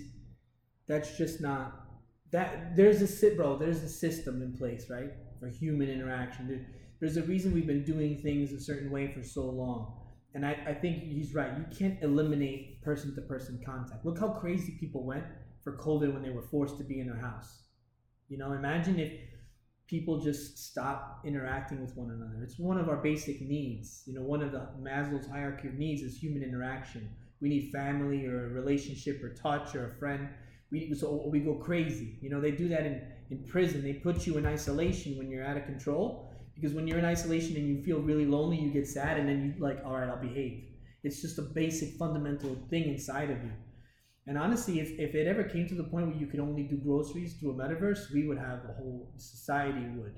that's 0.88 1.18
just 1.18 1.42
not 1.42 1.88
that. 2.32 2.76
There's 2.76 3.02
a 3.02 3.08
sit, 3.08 3.36
bro. 3.36 3.58
There's 3.58 3.84
a 3.84 3.90
system 3.90 4.42
in 4.42 4.58
place, 4.58 4.90
right, 4.90 5.12
for 5.40 5.50
human 5.50 5.90
interaction. 5.90 6.48
There, 6.48 6.66
there's 7.00 7.18
a 7.18 7.24
reason 7.24 7.54
we've 7.54 7.68
been 7.68 7.84
doing 7.84 8.18
things 8.22 8.54
a 8.54 8.60
certain 8.60 8.90
way 8.90 9.12
for 9.14 9.24
so 9.24 9.44
long. 9.50 9.94
And 10.34 10.46
I, 10.46 10.58
I 10.68 10.74
think 10.74 11.04
he's 11.04 11.34
right. 11.34 11.52
You 11.58 11.66
can't 11.78 12.02
eliminate 12.02 12.82
person 12.82 13.14
to 13.16 13.22
person 13.22 13.60
contact. 13.66 14.06
Look 14.06 14.20
how 14.20 14.30
crazy 14.30 14.78
people 14.80 15.04
went 15.06 15.24
for 15.64 15.78
COVID 15.78 16.14
when 16.14 16.24
they 16.24 16.30
were 16.30 16.44
forced 16.44 16.78
to 16.78 16.84
be 16.84 17.00
in 17.00 17.08
their 17.08 17.20
house. 17.20 17.64
You 18.30 18.38
know, 18.38 18.54
imagine 18.54 19.00
if 19.00 19.12
people 19.88 20.20
just 20.20 20.58
stop 20.58 21.22
interacting 21.26 21.82
with 21.82 21.96
one 21.96 22.12
another. 22.12 22.44
It's 22.44 22.60
one 22.60 22.78
of 22.78 22.90
our 22.90 22.98
basic 22.98 23.42
needs. 23.42 24.04
You 24.06 24.14
know, 24.16 24.22
one 24.22 24.42
of 24.42 24.52
the 24.52 24.68
Maslow's 24.82 25.28
hierarchy 25.28 25.70
of 25.70 25.76
needs 25.76 26.02
is 26.02 26.18
human 26.18 26.44
interaction. 26.44 27.10
We 27.42 27.50
need 27.50 27.72
family 27.72 28.26
or 28.26 28.48
a 28.48 28.50
relationship 28.50 29.24
or 29.24 29.34
touch 29.34 29.76
or 29.76 29.86
a 29.86 29.96
friend. 30.00 30.30
We 30.72 30.94
so 30.94 31.30
we 31.32 31.40
go 31.40 31.56
crazy. 31.56 32.18
You 32.22 32.30
know, 32.30 32.42
they 32.42 32.52
do 32.52 32.68
that 32.70 32.86
in 32.86 33.02
in 33.30 33.44
prison. 33.46 33.82
They 33.82 33.94
put 33.94 34.28
you 34.28 34.38
in 34.38 34.46
isolation 34.46 35.18
when 35.18 35.30
you're 35.30 35.46
out 35.46 35.58
of 35.58 35.66
control 35.66 36.32
because 36.56 36.74
when 36.74 36.88
you're 36.88 37.00
in 37.00 37.06
isolation 37.06 37.56
and 37.56 37.68
you 37.68 37.84
feel 37.84 38.00
really 38.00 38.26
lonely, 38.26 38.58
you 38.58 38.72
get 38.72 38.88
sad 38.88 39.18
and 39.18 39.30
then 39.30 39.46
you 39.46 39.64
like, 39.64 39.80
all 39.86 39.94
right, 39.94 40.10
I'll 40.10 40.22
behave. 40.22 40.64
It's 41.04 41.22
just 41.22 41.38
a 41.38 41.44
basic 41.44 41.96
fundamental 41.98 42.58
thing 42.70 42.90
inside 42.90 43.30
of 43.30 43.42
you. 43.44 43.52
And 44.28 44.38
honestly, 44.38 44.80
if, 44.82 44.90
if 45.00 45.16
it 45.16 45.26
ever 45.26 45.44
came 45.44 45.68
to 45.70 45.76
the 45.76 45.86
point 45.86 46.08
where 46.08 46.16
you 46.18 46.28
could 46.28 46.42
only 46.42 46.64
do 46.64 46.78
groceries 46.78 47.36
through 47.40 47.52
a 47.52 47.54
metaverse, 47.56 48.12
we 48.14 48.28
would 48.28 48.38
have 48.38 48.60
a 48.70 48.74
whole 48.78 49.14
society 49.18 49.80
would 49.98 50.14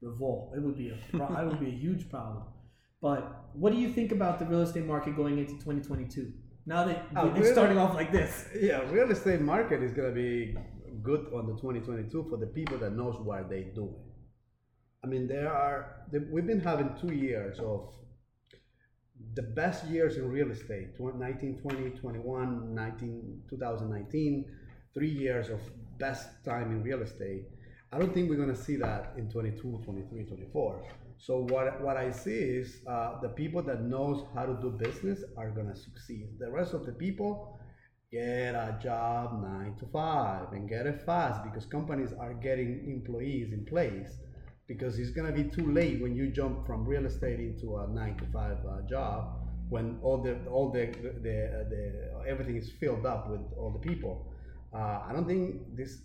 revolt. 0.00 0.52
It 0.56 0.62
would 0.62 0.78
be 0.78 0.90
a 0.90 0.98
pro- 1.16 1.36
it 1.42 1.46
would 1.46 1.60
be 1.60 1.66
a 1.68 1.78
huge 1.86 2.08
problem. 2.08 2.44
But 3.02 3.50
what 3.54 3.72
do 3.72 3.78
you 3.78 3.92
think 3.92 4.12
about 4.12 4.38
the 4.38 4.46
real 4.46 4.62
estate 4.62 4.86
market 4.86 5.16
going 5.16 5.38
into 5.38 5.52
2022? 5.54 6.32
Now 6.66 6.84
that 6.84 6.96
uh, 7.16 7.22
Oh, 7.22 7.28
it's 7.28 7.38
really? 7.40 7.52
starting 7.52 7.78
off 7.78 7.94
like 7.94 8.12
this. 8.12 8.48
Yeah, 8.60 8.80
real 8.90 9.10
estate 9.10 9.40
market 9.40 9.82
is 9.82 9.92
gonna 9.92 10.12
be 10.12 10.54
good 11.02 11.26
on 11.34 11.46
the 11.46 11.54
2022 11.54 12.26
for 12.30 12.36
the 12.36 12.46
people 12.46 12.78
that 12.78 12.92
knows 12.94 13.16
what 13.20 13.48
they 13.48 13.62
doing. 13.74 13.94
I 15.04 15.06
mean, 15.06 15.26
there 15.28 15.52
are 15.52 16.06
we've 16.32 16.46
been 16.46 16.60
having 16.60 16.90
two 17.00 17.12
years 17.14 17.58
of 17.58 17.94
the 19.34 19.42
best 19.42 19.86
years 19.86 20.16
in 20.16 20.28
real 20.28 20.50
estate 20.50 20.94
tw- 20.96 21.18
19, 21.18 21.58
20, 21.60 21.90
21, 21.90 22.74
19, 22.74 23.42
2019, 23.48 24.44
three 24.94 25.10
years 25.10 25.48
of 25.48 25.60
best 25.98 26.44
time 26.44 26.70
in 26.70 26.82
real 26.82 27.02
estate. 27.02 27.44
I 27.92 27.98
don't 27.98 28.12
think 28.12 28.28
we're 28.28 28.36
gonna 28.36 28.54
see 28.54 28.76
that 28.76 29.14
in 29.16 29.30
22, 29.30 29.82
23, 29.84 30.24
24. 30.24 30.84
So 31.18 31.46
what, 31.48 31.80
what 31.80 31.96
I 31.96 32.10
see 32.10 32.38
is 32.38 32.82
uh, 32.86 33.20
the 33.20 33.30
people 33.30 33.62
that 33.62 33.82
knows 33.82 34.24
how 34.34 34.46
to 34.46 34.54
do 34.60 34.70
business 34.70 35.24
are 35.36 35.50
gonna 35.50 35.74
succeed. 35.74 36.28
The 36.38 36.50
rest 36.50 36.74
of 36.74 36.86
the 36.86 36.92
people 36.92 37.58
get 38.12 38.54
a 38.54 38.78
job 38.82 39.42
nine 39.42 39.74
to 39.78 39.86
five 39.86 40.52
and 40.52 40.68
get 40.68 40.86
it 40.86 41.02
fast 41.02 41.42
because 41.44 41.66
companies 41.66 42.12
are 42.18 42.34
getting 42.34 42.88
employees 42.88 43.52
in 43.52 43.64
place 43.64 44.18
because 44.68 44.98
it's 44.98 45.10
gonna 45.10 45.32
be 45.32 45.44
too 45.44 45.72
late 45.72 46.00
when 46.00 46.14
you 46.14 46.30
jump 46.30 46.66
from 46.66 46.86
real 46.86 47.06
estate 47.06 47.40
into 47.40 47.76
a 47.78 47.88
nine 47.88 48.16
to 48.18 48.26
five 48.32 48.58
uh, 48.68 48.82
job 48.88 49.34
when 49.70 49.98
all 50.02 50.22
the 50.22 50.36
all 50.50 50.70
the 50.70 50.86
the, 51.24 51.34
the 51.72 52.28
everything 52.28 52.56
is 52.56 52.70
filled 52.78 53.06
up 53.06 53.28
with 53.30 53.40
all 53.58 53.72
the 53.72 53.78
people. 53.90 54.32
Uh, 54.74 55.00
I 55.08 55.12
don't 55.12 55.26
think 55.26 55.74
this 55.74 56.02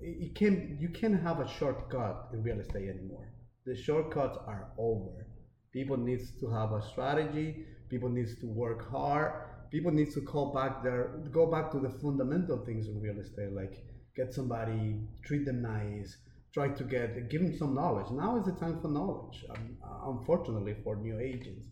it 0.00 0.34
can 0.34 0.78
you 0.80 0.88
can't 0.88 1.20
have 1.20 1.40
a 1.40 1.48
shortcut 1.48 2.28
in 2.32 2.42
real 2.42 2.60
estate 2.60 2.88
anymore. 2.88 3.28
The 3.66 3.76
shortcuts 3.76 4.38
are 4.46 4.68
over. 4.78 5.26
People 5.72 5.96
needs 5.98 6.32
to 6.40 6.50
have 6.50 6.72
a 6.72 6.82
strategy. 6.82 7.64
People 7.90 8.08
needs 8.08 8.34
to 8.40 8.46
work 8.46 8.90
hard. 8.90 9.32
People 9.70 9.92
needs 9.92 10.14
to 10.14 10.22
call 10.22 10.52
back 10.52 10.82
their 10.82 11.10
go 11.30 11.46
back 11.46 11.70
to 11.72 11.78
the 11.78 11.90
fundamental 12.02 12.64
things 12.64 12.88
in 12.88 13.00
real 13.00 13.18
estate, 13.20 13.52
like 13.52 13.84
get 14.16 14.32
somebody, 14.32 14.98
treat 15.24 15.44
them 15.44 15.62
nice, 15.62 16.16
try 16.52 16.68
to 16.68 16.84
get 16.84 17.30
give 17.30 17.42
them 17.42 17.56
some 17.56 17.74
knowledge. 17.74 18.10
Now 18.10 18.36
is 18.38 18.44
the 18.44 18.52
time 18.52 18.80
for 18.80 18.88
knowledge. 18.88 19.44
Um, 19.50 19.76
unfortunately, 20.06 20.74
for 20.84 20.96
new 20.96 21.18
agents, 21.20 21.66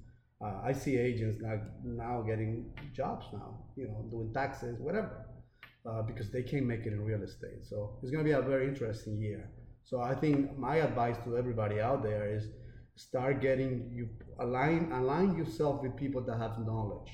uh, 0.45 0.61
I 0.65 0.73
see 0.73 0.97
agents 0.97 1.41
now 1.43 1.57
now 1.85 2.23
getting 2.23 2.73
jobs 2.95 3.27
now, 3.33 3.59
you 3.77 3.89
know, 3.89 4.07
doing 4.11 4.33
taxes, 4.33 4.79
whatever, 4.79 5.27
uh, 5.89 6.03
because 6.03 6.31
they 6.31 6.43
can't 6.43 6.67
make 6.67 6.87
it 6.87 6.93
in 6.93 7.01
real 7.01 7.23
estate. 7.23 7.65
So 7.71 7.99
it's 8.03 8.11
going 8.13 8.25
to 8.25 8.29
be 8.33 8.37
a 8.37 8.43
very 8.43 8.69
interesting 8.69 9.21
year. 9.21 9.51
So 9.85 10.01
I 10.01 10.15
think 10.15 10.57
my 10.59 10.77
advice 10.77 11.17
to 11.25 11.37
everybody 11.37 11.81
out 11.81 12.03
there 12.03 12.25
is 12.37 12.45
start 12.97 13.41
getting 13.41 13.91
you 13.93 14.09
align 14.39 14.93
align 14.93 15.37
yourself 15.37 15.83
with 15.83 15.97
people 15.97 16.23
that 16.23 16.39
have 16.39 16.59
knowledge, 16.71 17.11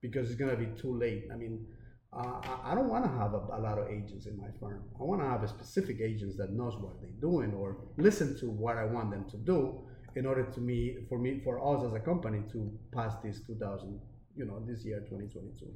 because 0.00 0.30
it's 0.30 0.38
going 0.38 0.50
to 0.56 0.62
be 0.66 0.70
too 0.80 0.96
late. 0.98 1.24
I 1.32 1.36
mean. 1.36 1.66
Uh, 2.16 2.40
I- 2.64 2.74
don't 2.74 2.88
want 2.88 3.04
to 3.04 3.10
have 3.10 3.34
a, 3.34 3.42
a 3.58 3.60
lot 3.60 3.78
of 3.78 3.88
agents 3.88 4.26
in 4.26 4.36
my 4.38 4.48
firm. 4.58 4.82
I 4.98 5.02
want 5.02 5.20
to 5.20 5.28
have 5.28 5.42
a 5.42 5.48
specific 5.48 6.00
agents 6.00 6.36
that 6.38 6.50
knows 6.52 6.74
what 6.80 7.00
they're 7.00 7.20
doing 7.20 7.52
or 7.52 7.76
listen 7.98 8.38
to 8.40 8.46
what 8.48 8.76
I 8.78 8.84
want 8.84 9.10
them 9.10 9.24
to 9.30 9.36
do 9.36 9.82
in 10.14 10.24
order 10.24 10.44
to 10.44 10.60
me, 10.60 10.96
for 11.08 11.18
me, 11.18 11.40
for 11.44 11.54
us 11.76 11.84
as 11.86 11.92
a 11.92 12.00
company 12.00 12.42
to 12.52 12.72
pass 12.92 13.12
this 13.22 13.40
2000, 13.46 14.00
you 14.34 14.46
know, 14.46 14.62
this 14.66 14.84
year 14.84 15.00
2022. 15.00 15.66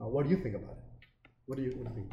Uh, 0.00 0.08
what 0.08 0.24
do 0.24 0.30
you 0.30 0.42
think 0.42 0.54
about 0.54 0.70
it? 0.70 1.08
What 1.46 1.56
do 1.58 1.62
you, 1.64 1.72
what 1.76 1.94
do 1.94 2.00
you 2.00 2.06
think? 2.08 2.12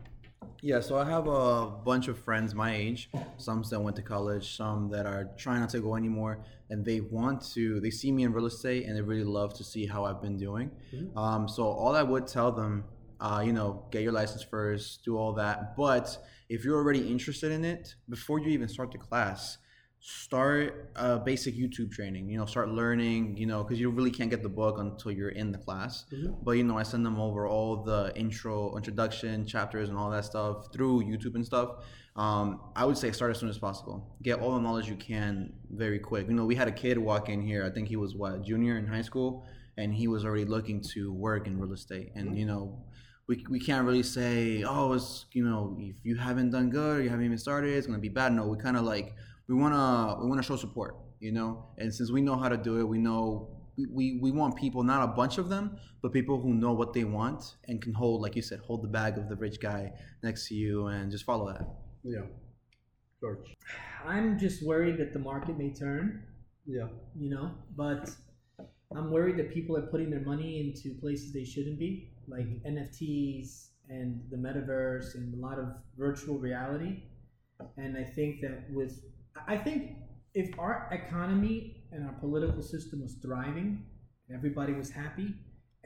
Yeah, 0.61 0.79
so 0.79 0.97
I 0.97 1.05
have 1.05 1.27
a 1.27 1.67
bunch 1.67 2.07
of 2.07 2.19
friends 2.19 2.53
my 2.53 2.75
age, 2.75 3.09
some 3.37 3.63
that 3.69 3.79
went 3.79 3.95
to 3.95 4.01
college, 4.01 4.57
some 4.57 4.89
that 4.89 5.05
are 5.05 5.29
trying 5.37 5.61
not 5.61 5.69
to 5.69 5.79
go 5.79 5.95
anymore, 5.95 6.43
and 6.69 6.83
they 6.83 6.99
want 6.99 7.41
to, 7.53 7.79
they 7.79 7.89
see 7.89 8.11
me 8.11 8.23
in 8.23 8.33
real 8.33 8.47
estate 8.47 8.85
and 8.85 8.97
they 8.97 9.01
really 9.01 9.23
love 9.23 9.53
to 9.55 9.63
see 9.63 9.85
how 9.85 10.03
I've 10.03 10.21
been 10.21 10.37
doing. 10.37 10.69
Um, 11.15 11.47
so 11.47 11.63
all 11.63 11.95
I 11.95 12.03
would 12.03 12.27
tell 12.27 12.51
them, 12.51 12.83
uh, 13.21 13.41
you 13.45 13.53
know, 13.53 13.85
get 13.91 14.01
your 14.01 14.11
license 14.11 14.43
first, 14.43 15.05
do 15.05 15.17
all 15.17 15.33
that. 15.33 15.75
But 15.77 16.17
if 16.49 16.65
you're 16.65 16.77
already 16.77 17.07
interested 17.09 17.51
in 17.51 17.63
it, 17.63 17.95
before 18.09 18.39
you 18.39 18.49
even 18.49 18.67
start 18.67 18.91
the 18.91 18.97
class, 18.97 19.57
start 19.99 20.91
uh, 20.95 21.19
basic 21.19 21.55
YouTube 21.55 21.91
training. 21.91 22.27
You 22.29 22.39
know, 22.39 22.45
start 22.45 22.69
learning. 22.69 23.37
You 23.37 23.45
know, 23.45 23.63
because 23.63 23.79
you 23.79 23.89
really 23.91 24.11
can't 24.11 24.29
get 24.31 24.41
the 24.41 24.49
book 24.49 24.79
until 24.79 25.11
you're 25.11 25.29
in 25.29 25.51
the 25.51 25.59
class. 25.59 26.05
But 26.43 26.53
you 26.53 26.63
know, 26.63 26.77
I 26.77 26.83
send 26.83 27.05
them 27.05 27.19
over 27.19 27.47
all 27.47 27.83
the 27.83 28.11
intro, 28.15 28.75
introduction 28.75 29.45
chapters, 29.45 29.89
and 29.89 29.97
all 29.97 30.09
that 30.09 30.25
stuff 30.25 30.73
through 30.73 31.03
YouTube 31.03 31.35
and 31.35 31.45
stuff. 31.45 31.69
Um, 32.15 32.59
I 32.75 32.85
would 32.85 32.97
say 32.97 33.11
start 33.11 33.31
as 33.31 33.39
soon 33.39 33.49
as 33.49 33.57
possible. 33.59 34.17
Get 34.21 34.39
all 34.39 34.55
the 34.55 34.59
knowledge 34.59 34.89
you 34.89 34.95
can 34.95 35.53
very 35.69 35.99
quick. 35.99 36.27
You 36.27 36.33
know, 36.33 36.45
we 36.45 36.55
had 36.55 36.67
a 36.67 36.71
kid 36.71 36.97
walk 36.97 37.29
in 37.29 37.41
here. 37.41 37.63
I 37.63 37.69
think 37.69 37.87
he 37.87 37.95
was 37.95 38.15
what 38.15 38.43
junior 38.43 38.77
in 38.77 38.87
high 38.87 39.03
school, 39.03 39.45
and 39.77 39.93
he 39.93 40.07
was 40.07 40.25
already 40.25 40.45
looking 40.45 40.81
to 40.93 41.13
work 41.13 41.47
in 41.47 41.59
real 41.59 41.71
estate. 41.71 42.11
And 42.15 42.37
you 42.37 42.45
know, 42.45 42.83
we, 43.27 43.45
we 43.49 43.59
can't 43.59 43.85
really 43.85 44.03
say, 44.03 44.63
oh, 44.63 44.93
it's 44.93 45.25
you 45.33 45.43
know, 45.43 45.75
if 45.79 45.95
you 46.03 46.15
haven't 46.15 46.51
done 46.51 46.69
good 46.69 46.97
or 46.97 47.01
you 47.03 47.09
haven't 47.09 47.25
even 47.25 47.37
started, 47.37 47.73
it's 47.73 47.87
gonna 47.87 47.99
be 47.99 48.09
bad. 48.09 48.33
No, 48.33 48.47
we 48.47 48.57
kind 48.57 48.77
of 48.77 48.83
like 48.83 49.13
we 49.47 49.55
wanna 49.55 50.17
we 50.21 50.27
wanna 50.27 50.43
show 50.43 50.55
support, 50.55 50.95
you 51.19 51.31
know. 51.31 51.65
And 51.77 51.93
since 51.93 52.11
we 52.11 52.21
know 52.21 52.35
how 52.37 52.49
to 52.49 52.57
do 52.57 52.79
it, 52.79 52.83
we 52.83 52.97
know 52.97 53.49
we, 53.77 53.85
we, 53.89 54.19
we 54.21 54.31
want 54.31 54.55
people, 54.57 54.83
not 54.83 55.03
a 55.03 55.07
bunch 55.07 55.37
of 55.37 55.49
them, 55.49 55.77
but 56.01 56.11
people 56.11 56.39
who 56.41 56.53
know 56.53 56.73
what 56.73 56.93
they 56.93 57.03
want 57.05 57.55
and 57.67 57.81
can 57.81 57.93
hold, 57.93 58.21
like 58.21 58.35
you 58.35 58.41
said, 58.41 58.59
hold 58.59 58.83
the 58.83 58.87
bag 58.87 59.17
of 59.17 59.29
the 59.29 59.35
rich 59.35 59.59
guy 59.61 59.91
next 60.23 60.47
to 60.49 60.55
you 60.55 60.87
and 60.87 61.09
just 61.09 61.23
follow 61.23 61.47
that. 61.51 61.65
Yeah. 62.03 62.25
George. 63.19 63.55
I'm 64.05 64.37
just 64.37 64.65
worried 64.65 64.97
that 64.97 65.13
the 65.13 65.19
market 65.19 65.57
may 65.57 65.71
turn, 65.71 66.23
Yeah. 66.65 66.87
you 67.15 67.29
know, 67.29 67.51
but 67.77 68.09
I'm 68.95 69.11
worried 69.11 69.37
that 69.37 69.53
people 69.53 69.77
are 69.77 69.83
putting 69.83 70.09
their 70.09 70.21
money 70.25 70.59
into 70.59 70.99
places 70.99 71.31
they 71.31 71.45
shouldn't 71.45 71.79
be, 71.79 72.10
like 72.31 72.47
NFTs 72.63 73.67
and 73.89 74.21
the 74.31 74.37
metaverse 74.37 75.15
and 75.15 75.33
a 75.33 75.37
lot 75.37 75.59
of 75.59 75.67
virtual 75.97 76.37
reality. 76.39 77.03
And 77.77 77.97
I 77.97 78.03
think 78.03 78.41
that 78.41 78.65
with, 78.71 79.03
I 79.47 79.57
think 79.57 79.97
if 80.33 80.57
our 80.57 80.87
economy 80.91 81.83
and 81.91 82.05
our 82.05 82.13
political 82.13 82.61
system 82.61 83.01
was 83.01 83.15
thriving, 83.21 83.85
everybody 84.33 84.73
was 84.73 84.89
happy, 84.89 85.35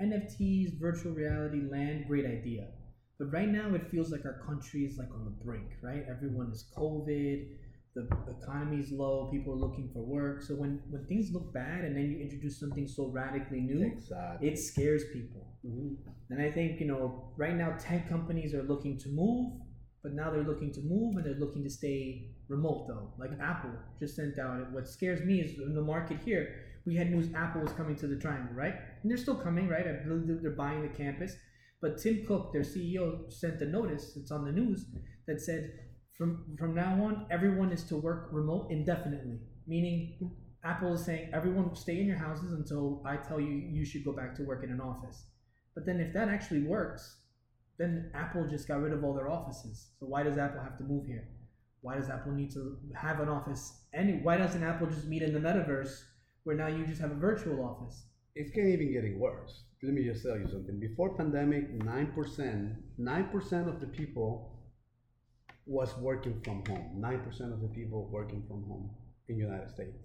NFTs, 0.01 0.79
virtual 0.79 1.13
reality, 1.13 1.61
land, 1.69 2.05
great 2.07 2.25
idea. 2.25 2.67
But 3.17 3.31
right 3.31 3.47
now, 3.47 3.73
it 3.73 3.89
feels 3.89 4.11
like 4.11 4.25
our 4.25 4.41
country 4.45 4.81
is 4.81 4.97
like 4.97 5.09
on 5.13 5.23
the 5.23 5.31
brink, 5.43 5.67
right? 5.81 6.03
Everyone 6.09 6.51
is 6.51 6.65
COVID, 6.77 7.47
the 7.95 8.07
economy 8.41 8.77
is 8.81 8.91
low, 8.91 9.29
people 9.31 9.53
are 9.53 9.61
looking 9.67 9.89
for 9.93 10.03
work. 10.03 10.41
So 10.43 10.53
when 10.55 10.81
when 10.89 11.05
things 11.05 11.31
look 11.33 11.53
bad, 11.53 11.85
and 11.85 11.95
then 11.95 12.11
you 12.11 12.19
introduce 12.19 12.59
something 12.59 12.87
so 12.87 13.07
radically 13.07 13.61
new, 13.61 13.81
Exactly. 13.85 14.47
it 14.49 14.57
scares 14.59 15.03
people. 15.13 15.43
Mhm. 15.65 15.95
And 16.29 16.41
I 16.41 16.51
think 16.51 16.79
you 16.81 16.87
know, 16.87 17.33
right 17.37 17.55
now, 17.55 17.75
tech 17.79 18.09
companies 18.09 18.53
are 18.53 18.63
looking 18.63 18.97
to 18.99 19.09
move, 19.09 19.53
but 20.03 20.13
now 20.13 20.29
they're 20.31 20.43
looking 20.51 20.71
to 20.73 20.81
move 20.81 21.15
and 21.15 21.25
they're 21.25 21.39
looking 21.45 21.63
to 21.63 21.69
stay 21.69 22.31
remote 22.49 22.87
though. 22.89 23.13
Like 23.17 23.31
Apple 23.39 23.71
just 23.99 24.15
sent 24.15 24.37
out. 24.37 24.71
What 24.73 24.87
scares 24.87 25.21
me 25.25 25.39
is 25.41 25.57
in 25.59 25.73
the 25.73 25.81
market 25.81 26.17
here. 26.19 26.43
We 26.85 26.95
had 26.95 27.09
news 27.09 27.33
Apple 27.33 27.61
was 27.61 27.71
coming 27.71 27.95
to 27.95 28.07
the 28.07 28.17
Triangle, 28.17 28.53
right? 28.53 28.75
And 29.01 29.09
they're 29.09 29.17
still 29.25 29.39
coming, 29.47 29.67
right? 29.67 29.87
I 29.87 29.93
believe 30.03 30.41
they're 30.41 30.51
buying 30.51 30.81
the 30.83 30.89
campus. 31.03 31.35
But 31.81 31.97
Tim 31.97 32.25
Cook, 32.25 32.53
their 32.53 32.63
CEO, 32.63 33.31
sent 33.31 33.61
a 33.61 33.65
notice. 33.65 34.15
It's 34.17 34.31
on 34.31 34.45
the 34.45 34.51
news 34.51 34.85
that 35.27 35.41
said 35.41 35.71
from 36.17 36.55
from 36.57 36.73
now 36.73 36.93
on, 37.03 37.27
everyone 37.29 37.71
is 37.71 37.83
to 37.85 37.97
work 37.97 38.29
remote 38.31 38.67
indefinitely. 38.69 39.39
Meaning, 39.67 40.31
Apple 40.63 40.93
is 40.93 41.05
saying 41.05 41.29
everyone 41.33 41.75
stay 41.75 41.99
in 41.99 42.07
your 42.07 42.17
houses 42.17 42.53
until 42.53 43.01
I 43.05 43.17
tell 43.17 43.39
you 43.39 43.47
you 43.47 43.85
should 43.85 44.05
go 44.05 44.11
back 44.11 44.33
to 44.35 44.43
work 44.43 44.63
in 44.63 44.71
an 44.71 44.81
office. 44.81 45.25
But 45.73 45.85
then 45.85 45.99
if 45.99 46.13
that 46.13 46.29
actually 46.29 46.63
works, 46.63 47.17
then 47.77 48.11
Apple 48.13 48.47
just 48.47 48.67
got 48.67 48.81
rid 48.81 48.93
of 48.93 49.03
all 49.03 49.13
their 49.13 49.29
offices. 49.29 49.87
So 49.99 50.05
why 50.05 50.23
does 50.23 50.37
Apple 50.37 50.61
have 50.61 50.77
to 50.77 50.83
move 50.83 51.05
here? 51.05 51.27
Why 51.81 51.95
does 51.97 52.09
Apple 52.09 52.31
need 52.31 52.51
to 52.53 52.77
have 52.95 53.19
an 53.19 53.29
office? 53.29 53.81
And 53.93 54.23
why 54.23 54.37
doesn't 54.37 54.63
Apple 54.63 54.87
just 54.87 55.07
meet 55.07 55.21
in 55.21 55.33
the 55.33 55.39
metaverse 55.39 56.03
where 56.43 56.55
now 56.55 56.67
you 56.67 56.85
just 56.85 57.01
have 57.01 57.11
a 57.11 57.15
virtual 57.15 57.63
office? 57.63 58.05
It's 58.35 58.51
getting 58.51 58.71
even 58.71 58.91
getting 58.91 59.19
worse. 59.19 59.63
Let 59.83 59.93
me 59.93 60.03
just 60.03 60.23
tell 60.23 60.37
you 60.37 60.47
something. 60.47 60.79
Before 60.79 61.15
pandemic, 61.15 61.69
nine 61.83 62.11
percent, 62.13 62.73
nine 62.97 63.29
percent 63.29 63.69
of 63.69 63.79
the 63.79 63.87
people 63.87 64.54
was 65.65 65.95
working 65.97 66.41
from 66.43 66.63
home. 66.67 66.91
Nine 66.99 67.21
percent 67.21 67.51
of 67.53 67.61
the 67.61 67.67
people 67.67 68.09
working 68.11 68.43
from 68.47 68.63
home 68.63 68.89
in 69.27 69.37
United 69.37 69.69
States. 69.69 69.97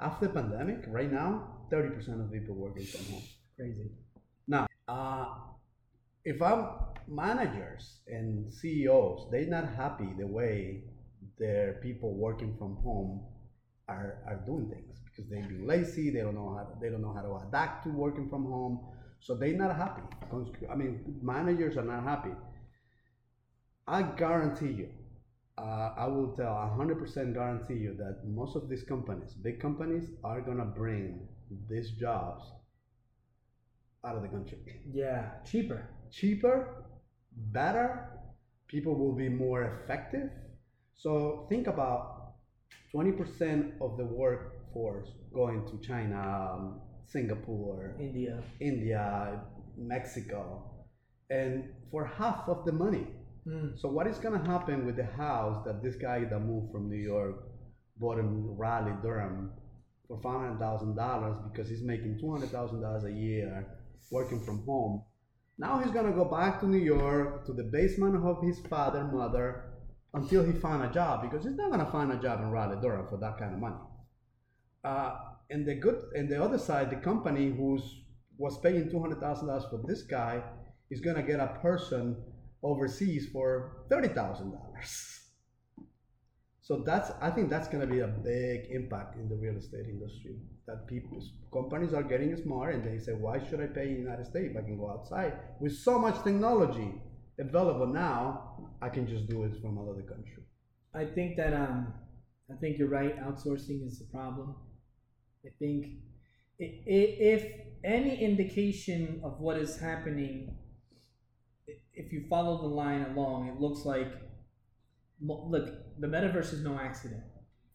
After 0.00 0.26
the 0.26 0.32
pandemic, 0.32 0.84
right 0.88 1.12
now, 1.12 1.66
thirty 1.70 1.94
percent 1.94 2.20
of 2.20 2.32
people 2.32 2.54
working 2.54 2.86
from 2.86 3.04
home. 3.12 3.22
Crazy. 3.56 3.90
Now, 4.46 4.66
uh, 4.88 5.26
if 6.24 6.40
I'm 6.42 6.66
managers 7.06 8.00
and 8.06 8.52
CEOs, 8.52 9.28
they're 9.30 9.46
not 9.46 9.74
happy 9.74 10.08
the 10.18 10.26
way 10.26 10.82
their 11.38 11.80
people 11.82 12.14
working 12.14 12.56
from 12.58 12.76
home 12.76 13.22
are, 13.88 14.22
are 14.26 14.42
doing 14.46 14.68
things 14.70 14.98
because 15.04 15.30
they've 15.30 15.46
been 15.46 15.66
lazy. 15.66 16.10
They 16.10 16.20
don't 16.20 16.34
know 16.34 16.54
how 16.56 16.78
they 16.80 16.88
don't 16.88 17.02
know 17.02 17.12
how 17.12 17.22
to 17.22 17.46
adapt 17.46 17.84
to 17.84 17.90
working 17.90 18.28
from 18.28 18.44
home, 18.44 18.80
so 19.20 19.34
they're 19.34 19.56
not 19.56 19.76
happy. 19.76 20.02
I 20.70 20.74
mean, 20.74 21.18
managers 21.22 21.76
are 21.76 21.84
not 21.84 22.04
happy. 22.04 22.30
I 23.86 24.02
guarantee 24.02 24.72
you, 24.72 24.88
uh, 25.58 25.94
I 25.96 26.06
will 26.06 26.34
tell 26.36 26.54
100% 26.54 27.34
guarantee 27.34 27.74
you 27.74 27.94
that 27.94 28.24
most 28.26 28.56
of 28.56 28.68
these 28.68 28.82
companies, 28.82 29.34
big 29.34 29.60
companies, 29.60 30.10
are 30.22 30.40
gonna 30.40 30.64
bring 30.64 31.28
these 31.68 31.90
jobs 31.92 32.44
out 34.04 34.16
of 34.16 34.22
the 34.22 34.28
country. 34.28 34.58
Yeah, 34.92 35.30
cheaper. 35.44 35.88
Cheaper, 36.10 36.84
better, 37.52 38.08
people 38.68 38.94
will 38.96 39.12
be 39.14 39.28
more 39.28 39.62
effective. 39.64 40.30
So 40.94 41.46
think 41.48 41.66
about 41.66 42.34
20% 42.90 43.72
of 43.80 43.96
the 43.96 44.04
workforce 44.04 45.08
going 45.32 45.66
to 45.66 45.78
China, 45.86 46.20
um, 46.20 46.80
Singapore, 47.06 47.94
India. 47.98 48.42
India, 48.60 49.40
Mexico, 49.76 50.62
and 51.30 51.64
for 51.90 52.04
half 52.04 52.48
of 52.48 52.64
the 52.64 52.72
money. 52.72 53.06
Hmm. 53.44 53.68
So 53.76 53.88
what 53.88 54.06
is 54.06 54.18
gonna 54.18 54.44
happen 54.44 54.86
with 54.86 54.96
the 54.96 55.04
house 55.04 55.64
that 55.66 55.82
this 55.82 55.96
guy 55.96 56.24
that 56.24 56.40
moved 56.40 56.72
from 56.72 56.88
New 56.88 56.96
York 56.96 57.36
bought 57.98 58.18
in 58.18 58.56
Raleigh, 58.56 58.96
Durham 59.02 59.52
for 60.08 60.20
five 60.22 60.40
hundred 60.40 60.58
thousand 60.58 60.96
dollars 60.96 61.36
because 61.50 61.68
he's 61.68 61.82
making 61.82 62.18
two 62.18 62.32
hundred 62.32 62.50
thousand 62.50 62.80
dollars 62.80 63.04
a 63.04 63.12
year 63.12 63.66
working 64.10 64.40
from 64.40 64.64
home. 64.64 65.02
Now 65.58 65.78
he's 65.78 65.92
gonna 65.92 66.12
go 66.12 66.24
back 66.24 66.60
to 66.60 66.66
New 66.66 66.78
York 66.78 67.44
to 67.46 67.52
the 67.52 67.64
basement 67.64 68.16
of 68.16 68.42
his 68.42 68.60
father, 68.60 69.04
mother, 69.04 69.72
until 70.14 70.42
he 70.42 70.52
find 70.52 70.82
a 70.82 70.92
job 70.92 71.22
because 71.22 71.44
he's 71.44 71.56
not 71.56 71.70
gonna 71.70 71.90
find 71.90 72.12
a 72.12 72.16
job 72.16 72.40
in 72.40 72.50
Raleigh, 72.50 72.80
Durham 72.80 73.06
for 73.08 73.18
that 73.18 73.38
kind 73.38 73.52
of 73.52 73.60
money. 73.60 73.76
Uh, 74.82 75.16
and 75.50 75.66
the 75.66 75.74
good, 75.74 76.00
and 76.14 76.30
the 76.30 76.42
other 76.42 76.58
side, 76.58 76.90
the 76.90 76.96
company 76.96 77.54
who's 77.54 78.00
was 78.38 78.58
paying 78.60 78.90
two 78.90 79.00
hundred 79.00 79.20
thousand 79.20 79.48
dollars 79.48 79.64
for 79.70 79.80
this 79.86 80.02
guy 80.02 80.42
is 80.90 81.00
gonna 81.00 81.22
get 81.22 81.40
a 81.40 81.58
person 81.60 82.16
overseas 82.64 83.28
for 83.32 83.84
thirty 83.90 84.08
thousand 84.08 84.52
dollars. 84.52 85.20
So 86.62 86.82
that's 86.84 87.12
I 87.20 87.30
think 87.30 87.50
that's 87.50 87.68
gonna 87.68 87.86
be 87.86 88.00
a 88.00 88.08
big 88.08 88.70
impact 88.70 89.16
in 89.16 89.28
the 89.28 89.36
real 89.36 89.56
estate 89.56 89.86
industry. 89.86 90.36
That 90.66 90.86
people 90.88 91.22
companies 91.52 91.92
are 91.92 92.02
getting 92.02 92.34
smart 92.36 92.74
and 92.74 92.82
they 92.82 92.98
say, 92.98 93.12
why 93.12 93.38
should 93.46 93.60
I 93.60 93.66
pay 93.66 93.88
in 93.88 93.94
the 93.94 94.00
United 94.00 94.26
States 94.26 94.48
if 94.52 94.56
I 94.56 94.62
can 94.62 94.78
go 94.78 94.90
outside 94.90 95.34
with 95.60 95.76
so 95.76 95.98
much 95.98 96.24
technology 96.24 96.90
available 97.38 97.86
now? 97.86 98.70
I 98.80 98.88
can 98.88 99.06
just 99.06 99.28
do 99.28 99.44
it 99.44 99.52
from 99.60 99.76
another 99.76 100.02
country. 100.02 100.42
I 100.94 101.04
think 101.04 101.36
that 101.36 101.52
um, 101.52 101.92
I 102.50 102.54
think 102.60 102.78
you're 102.78 102.88
right. 102.88 103.14
Outsourcing 103.26 103.86
is 103.86 103.98
the 103.98 104.06
problem. 104.06 104.54
I 105.44 105.50
think 105.58 105.98
if 106.58 107.44
any 107.84 108.16
indication 108.24 109.20
of 109.22 109.40
what 109.40 109.58
is 109.58 109.78
happening, 109.78 110.56
if 112.04 112.12
you 112.12 112.24
follow 112.28 112.60
the 112.62 112.74
line 112.74 113.02
along, 113.12 113.48
it 113.48 113.60
looks 113.60 113.84
like 113.84 114.12
look 115.20 115.68
the 116.00 116.06
metaverse 116.06 116.52
is 116.52 116.62
no 116.62 116.78
accident. 116.78 117.22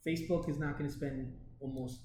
Facebook 0.08 0.50
is 0.50 0.60
not 0.60 0.78
going 0.78 0.89
to 0.89 0.96
spend 0.96 1.34
almost 1.60 2.00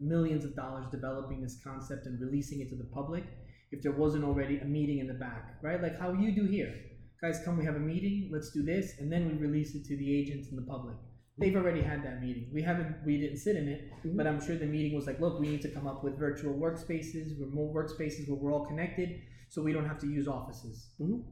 millions 0.00 0.44
of 0.44 0.54
dollars 0.54 0.86
developing 0.90 1.42
this 1.42 1.58
concept 1.62 2.06
and 2.06 2.20
releasing 2.20 2.60
it 2.60 2.68
to 2.68 2.76
the 2.76 2.88
public 2.92 3.24
if 3.72 3.82
there 3.82 3.92
wasn't 3.92 4.24
already 4.24 4.58
a 4.58 4.64
meeting 4.64 4.98
in 4.98 5.06
the 5.06 5.14
back, 5.14 5.56
right? 5.62 5.82
Like 5.82 5.98
how 5.98 6.12
you 6.12 6.34
do 6.34 6.44
here. 6.44 6.72
Guys, 7.20 7.40
come, 7.44 7.56
we 7.56 7.64
have 7.64 7.76
a 7.76 7.80
meeting, 7.80 8.30
let's 8.32 8.50
do 8.50 8.62
this, 8.62 8.92
and 8.98 9.10
then 9.10 9.26
we 9.26 9.34
release 9.34 9.74
it 9.74 9.84
to 9.86 9.96
the 9.96 10.20
agents 10.20 10.48
and 10.50 10.58
the 10.58 10.66
public. 10.70 10.96
They've 11.38 11.56
already 11.56 11.82
had 11.82 12.04
that 12.04 12.22
meeting. 12.22 12.50
We 12.52 12.62
haven't, 12.62 12.94
we 13.04 13.18
didn't 13.18 13.38
sit 13.38 13.56
in 13.56 13.68
it, 13.68 13.90
but 14.16 14.26
I'm 14.26 14.40
sure 14.44 14.56
the 14.56 14.66
meeting 14.66 14.94
was 14.94 15.06
like, 15.06 15.20
look, 15.20 15.40
we 15.40 15.48
need 15.48 15.62
to 15.62 15.70
come 15.70 15.86
up 15.86 16.04
with 16.04 16.18
virtual 16.18 16.54
workspaces, 16.54 17.40
remote 17.40 17.74
workspaces 17.74 18.28
where 18.28 18.38
we're 18.38 18.52
all 18.52 18.66
connected, 18.66 19.20
so 19.48 19.62
we 19.62 19.72
don't 19.72 19.86
have 19.86 19.98
to 20.00 20.06
use 20.06 20.28
offices. 20.28 20.90
Mhm. 21.00 21.24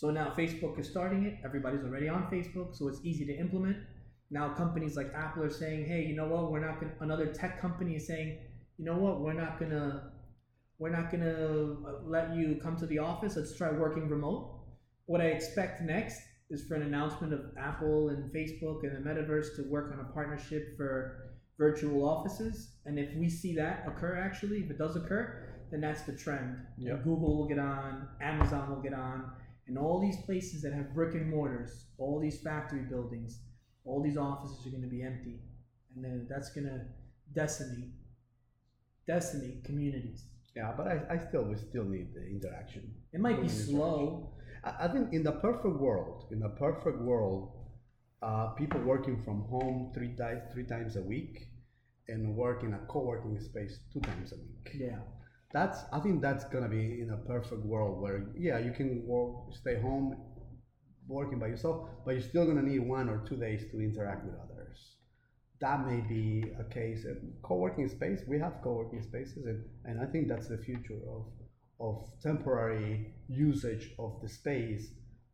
So 0.00 0.10
now 0.10 0.32
Facebook 0.34 0.80
is 0.80 0.88
starting 0.88 1.26
it. 1.26 1.34
Everybody's 1.44 1.84
already 1.84 2.08
on 2.08 2.22
Facebook, 2.32 2.74
so 2.74 2.88
it's 2.88 3.00
easy 3.04 3.26
to 3.26 3.36
implement. 3.36 3.76
Now 4.30 4.48
companies 4.54 4.96
like 4.96 5.12
Apple 5.14 5.42
are 5.42 5.50
saying, 5.50 5.84
"Hey, 5.84 6.06
you 6.06 6.16
know 6.16 6.26
what? 6.26 6.50
We're 6.50 6.66
not 6.66 6.80
going." 6.80 6.90
Another 7.00 7.26
tech 7.26 7.60
company 7.60 7.96
is 7.96 8.06
saying, 8.06 8.38
"You 8.78 8.86
know 8.86 8.96
what? 8.96 9.20
We're 9.20 9.34
not 9.34 9.60
gonna, 9.60 10.12
we're 10.78 10.96
not 10.98 11.10
gonna 11.10 11.76
uh, 11.86 12.00
let 12.06 12.34
you 12.34 12.58
come 12.62 12.78
to 12.78 12.86
the 12.86 12.98
office. 12.98 13.36
Let's 13.36 13.54
try 13.54 13.70
working 13.72 14.08
remote." 14.08 14.42
What 15.04 15.20
I 15.20 15.26
expect 15.26 15.82
next 15.82 16.22
is 16.48 16.66
for 16.66 16.76
an 16.76 16.82
announcement 16.82 17.34
of 17.34 17.42
Apple 17.58 18.08
and 18.08 18.32
Facebook 18.32 18.84
and 18.84 18.92
the 18.96 19.06
metaverse 19.06 19.54
to 19.56 19.64
work 19.64 19.92
on 19.92 20.00
a 20.00 20.08
partnership 20.14 20.78
for 20.78 21.34
virtual 21.58 22.08
offices. 22.08 22.70
And 22.86 22.98
if 22.98 23.14
we 23.16 23.28
see 23.28 23.54
that 23.56 23.84
occur, 23.86 24.16
actually, 24.16 24.60
if 24.60 24.70
it 24.70 24.78
does 24.78 24.96
occur, 24.96 25.46
then 25.70 25.82
that's 25.82 26.04
the 26.04 26.16
trend. 26.16 26.56
Yeah. 26.78 26.96
Google 27.04 27.36
will 27.36 27.48
get 27.48 27.58
on, 27.58 28.08
Amazon 28.22 28.70
will 28.70 28.82
get 28.82 28.94
on, 28.94 29.30
and 29.70 29.78
all 29.78 30.00
these 30.00 30.16
places 30.26 30.62
that 30.62 30.72
have 30.72 30.92
brick 30.92 31.14
and 31.14 31.30
mortars, 31.30 31.84
all 31.96 32.18
these 32.18 32.40
factory 32.40 32.82
buildings, 32.82 33.38
all 33.84 34.02
these 34.02 34.16
offices 34.16 34.66
are 34.66 34.70
going 34.70 34.82
to 34.82 34.88
be 34.88 35.00
empty, 35.00 35.38
and 35.94 36.04
then 36.04 36.26
that's 36.28 36.50
going 36.50 36.66
to 36.66 36.80
decimate, 37.32 37.92
decimate 39.06 39.62
communities. 39.62 40.24
Yeah, 40.56 40.72
but 40.76 40.88
I, 40.88 41.02
I 41.08 41.18
still 41.18 41.44
we 41.44 41.54
still 41.54 41.84
need 41.84 42.08
the 42.12 42.26
interaction. 42.26 42.92
It 43.12 43.20
might 43.20 43.40
be 43.40 43.48
slow. 43.48 44.32
I, 44.64 44.86
I 44.86 44.88
think 44.88 45.12
in 45.12 45.22
the 45.22 45.32
perfect 45.32 45.76
world, 45.76 46.24
in 46.32 46.40
the 46.40 46.48
perfect 46.48 46.98
world, 46.98 47.52
uh, 48.22 48.48
people 48.58 48.80
working 48.80 49.22
from 49.22 49.42
home 49.42 49.92
three 49.94 50.16
times 50.16 50.42
three 50.52 50.64
times 50.64 50.96
a 50.96 51.02
week, 51.02 51.46
and 52.08 52.34
work 52.34 52.64
in 52.64 52.74
a 52.74 52.80
co-working 52.88 53.38
space 53.38 53.78
two 53.92 54.00
times 54.00 54.32
a 54.32 54.36
week. 54.36 54.74
Yeah. 54.74 54.98
That's 55.52 55.84
I 55.92 55.98
think 56.00 56.22
that's 56.22 56.44
gonna 56.44 56.68
be 56.68 57.00
in 57.00 57.10
a 57.10 57.16
perfect 57.16 57.64
world 57.64 58.00
where 58.00 58.26
yeah 58.38 58.58
you 58.58 58.70
can 58.72 59.04
work 59.06 59.52
stay 59.52 59.76
home 59.80 60.16
working 61.08 61.38
by 61.40 61.48
yourself, 61.48 61.88
but 62.04 62.12
you're 62.12 62.22
still 62.22 62.46
gonna 62.46 62.62
need 62.62 62.80
one 62.80 63.08
or 63.08 63.18
two 63.26 63.36
days 63.36 63.64
to 63.72 63.80
interact 63.80 64.24
with 64.24 64.34
others. 64.36 64.96
That 65.60 65.86
may 65.86 66.00
be 66.00 66.44
a 66.58 66.64
case. 66.64 67.04
Co-working 67.42 67.88
space, 67.88 68.22
we 68.26 68.38
have 68.38 68.60
co-working 68.62 69.02
spaces, 69.02 69.44
and, 69.46 69.64
and 69.84 70.00
I 70.00 70.06
think 70.06 70.28
that's 70.28 70.48
the 70.48 70.58
future 70.58 71.00
of 71.08 71.26
of 71.80 72.08
temporary 72.22 73.14
usage 73.28 73.90
of 73.98 74.20
the 74.22 74.28
space 74.28 74.92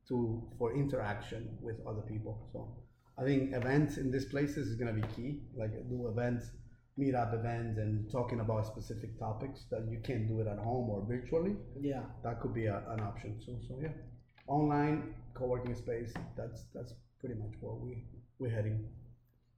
to 0.09 0.43
for 0.59 0.75
interaction 0.75 1.59
with 1.61 1.77
other 1.87 2.03
people. 2.03 2.49
So 2.53 2.77
I 3.19 3.25
think 3.25 3.53
events 3.55 3.97
in 3.99 4.11
these 4.11 4.25
places 4.27 4.69
is 4.69 4.77
gonna 4.77 4.93
be 4.93 5.07
key. 5.15 5.43
Like 5.55 5.73
do 5.89 6.09
events, 6.09 6.51
meet 6.97 7.15
up 7.15 7.35
events, 7.35 7.79
and 7.79 8.11
talking 8.11 8.41
about 8.41 8.67
specific 8.67 9.19
topics 9.19 9.67
that 9.71 9.87
you 9.91 9.99
can't 10.03 10.27
do 10.27 10.41
it 10.41 10.47
at 10.47 10.59
home 10.59 10.89
or 10.91 11.05
virtually. 11.07 11.57
Yeah. 11.81 12.03
That 12.25 12.41
could 12.41 12.55
be 12.55 12.67
a, 12.67 12.83
an 12.91 13.01
option. 13.01 13.41
So 13.45 13.59
so 13.69 13.79
yeah, 13.81 13.93
online 14.47 15.15
co-working 15.35 15.75
space. 15.75 16.13
That's 16.37 16.65
that's 16.75 16.95
pretty 17.21 17.35
much 17.35 17.55
what 17.61 17.81
we 17.81 18.05
we're 18.39 18.51
heading. 18.51 18.85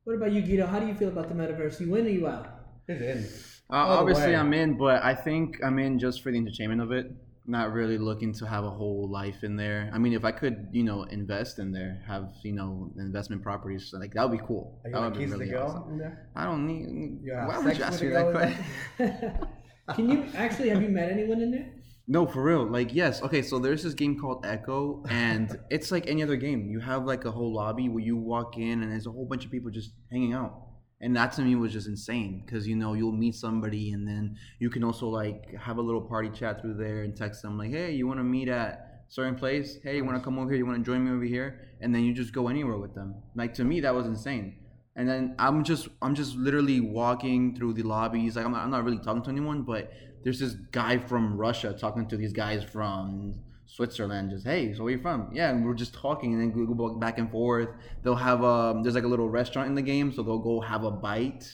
What 0.05 0.15
about 0.15 0.33
you, 0.33 0.41
Guido? 0.41 0.67
How 0.67 0.81
do 0.81 0.87
you 0.87 0.95
feel 0.95 1.09
about 1.09 1.29
the 1.29 1.35
metaverse? 1.35 1.81
You 1.81 1.95
in 1.97 2.07
or 2.07 2.09
you 2.09 2.27
out? 2.27 2.47
It's 2.87 3.03
in. 3.03 3.51
Uh, 3.71 4.01
obviously, 4.01 4.29
way. 4.29 4.37
I'm 4.37 4.55
in, 4.55 4.79
but 4.79 5.05
I 5.05 5.15
think 5.15 5.59
I'm 5.63 5.79
in 5.79 5.99
just 5.99 6.23
for 6.23 6.33
the 6.33 6.39
entertainment 6.39 6.81
of 6.81 6.93
it. 6.93 7.13
Not 7.51 7.73
really 7.73 7.97
looking 7.97 8.35
to 8.35 8.47
have 8.47 8.65
a 8.65 8.71
whole 8.71 9.09
life 9.11 9.43
in 9.43 9.57
there. 9.57 9.91
I 9.95 9.97
mean, 9.97 10.13
if 10.13 10.23
I 10.23 10.33
could, 10.33 10.69
you 10.71 10.85
know, 10.85 11.05
invest 11.05 11.59
in 11.59 11.73
there, 11.73 12.03
have 12.07 12.29
you 12.43 12.53
know 12.53 12.93
investment 12.99 13.43
properties, 13.43 13.91
like 13.99 14.13
that 14.13 14.29
would 14.29 14.39
be 14.39 14.45
cool. 14.47 14.79
Are 14.85 14.91
you 14.91 14.95
that 14.95 15.03
would 15.03 15.19
be 15.19 15.25
really 15.25 15.55
awesome. 15.55 16.03
I 16.37 16.45
don't 16.45 16.67
need. 16.67 17.25
You 17.25 17.33
have 17.35 17.49
why 17.49 17.59
would 17.59 17.79
you 17.79 17.85
ask 17.85 18.03
me 18.03 18.09
that 18.11 18.33
question? 18.33 19.49
Can 19.95 20.11
you 20.11 20.27
actually 20.37 20.69
have 20.69 20.83
you 20.83 20.91
met 20.91 21.11
anyone 21.11 21.41
in 21.41 21.51
there? 21.51 21.73
No, 22.07 22.27
for 22.27 22.43
real. 22.43 22.67
Like, 22.67 22.95
yes. 22.95 23.23
Okay, 23.23 23.43
so 23.43 23.59
there's 23.59 23.83
this 23.83 23.95
game 23.95 24.19
called 24.19 24.45
Echo, 24.45 25.05
and 25.09 25.59
it's 25.71 25.91
like 25.91 26.07
any 26.07 26.23
other 26.23 26.37
game. 26.37 26.71
You 26.71 26.81
have 26.81 27.07
like 27.07 27.25
a 27.25 27.31
whole 27.31 27.55
lobby 27.55 27.89
where 27.89 28.03
you 28.03 28.17
walk 28.17 28.59
in, 28.59 28.83
and 28.83 28.93
there's 28.93 29.07
a 29.07 29.11
whole 29.11 29.27
bunch 29.27 29.45
of 29.47 29.51
people 29.51 29.71
just 29.71 29.91
hanging 30.11 30.35
out. 30.35 30.68
And 31.01 31.15
that 31.17 31.33
to 31.33 31.43
me 31.43 31.55
was 31.55 31.73
just 31.73 31.87
insane 31.87 32.43
because 32.45 32.67
you 32.67 32.75
know 32.75 32.95
you'll 32.95 33.13
meet 33.13 33.37
somebody, 33.37 33.93
and 33.93 34.07
then 34.07 34.37
you 34.59 34.69
can 34.69 34.83
also 34.83 35.09
like 35.09 35.55
have 35.55 35.79
a 35.79 35.83
little 35.83 36.01
party 36.01 36.29
chat 36.31 36.61
through 36.61 36.75
there 36.75 37.03
and 37.03 37.17
text 37.17 37.43
them 37.43 37.57
like, 37.57 37.71
"Hey, 37.71 37.93
you 37.93 38.07
want 38.07 38.19
to 38.19 38.25
meet 38.25 38.49
at 38.49 39.05
certain 39.09 39.37
place? 39.37 39.79
Hey, 39.83 39.97
you 39.97 40.05
want 40.05 40.17
to 40.19 40.23
come 40.23 40.39
over 40.39 40.51
here? 40.51 40.59
You 40.59 40.67
want 40.67 40.85
to 40.85 40.91
join 40.91 41.05
me 41.05 41.13
over 41.13 41.25
here?" 41.25 41.61
And 41.81 41.95
then 41.95 42.03
you 42.03 42.13
just 42.13 42.33
go 42.33 42.49
anywhere 42.49 42.79
with 42.79 42.95
them. 42.95 43.15
Like 43.37 43.55
to 43.55 43.65
me, 43.65 43.81
that 43.81 43.95
was 43.95 44.07
insane. 44.07 44.57
And 44.97 45.09
then 45.09 45.37
I'm 45.39 45.63
just 45.63 45.87
I'm 46.03 46.17
just 46.17 46.35
literally 46.35 46.81
walking 46.81 47.55
through 47.55 47.75
the 47.75 47.85
lobbies. 47.85 48.35
Like 48.35 48.45
I'm 48.45 48.51
not, 48.51 48.65
I'm 48.65 48.71
not 48.71 48.85
really 48.85 48.99
talking 48.99 49.23
to 49.23 49.31
anyone, 49.31 49.63
but 49.63 49.93
there's 50.25 50.41
this 50.41 50.55
guy 50.73 50.99
from 50.99 51.37
Russia 51.37 51.73
talking 51.79 52.09
to 52.09 52.17
these 52.17 52.33
guys 52.33 52.65
from 52.65 53.35
Switzerland. 53.69 54.31
Just 54.31 54.45
hey, 54.47 54.73
so 54.75 54.83
where 54.83 54.93
you 54.93 54.99
from? 55.01 55.31
Yeah, 55.33 55.51
and 55.51 55.65
we're 55.65 55.75
just 55.75 55.95
talking, 55.95 56.33
and 56.33 56.41
then 56.41 56.49
we 56.59 56.67
go 56.67 56.97
back 56.99 57.19
and 57.19 57.31
forth. 57.31 57.69
They'll 58.03 58.17
have 58.31 58.43
um 58.43 58.83
there's 58.83 58.95
like 58.95 59.05
a 59.05 59.13
little 59.15 59.29
restaurant 59.29 59.69
in 59.69 59.75
the 59.75 59.83
game, 59.83 60.13
so 60.13 60.23
they'll 60.23 60.39
go 60.53 60.61
have 60.61 60.85
a 60.85 60.91
bite. 60.91 61.45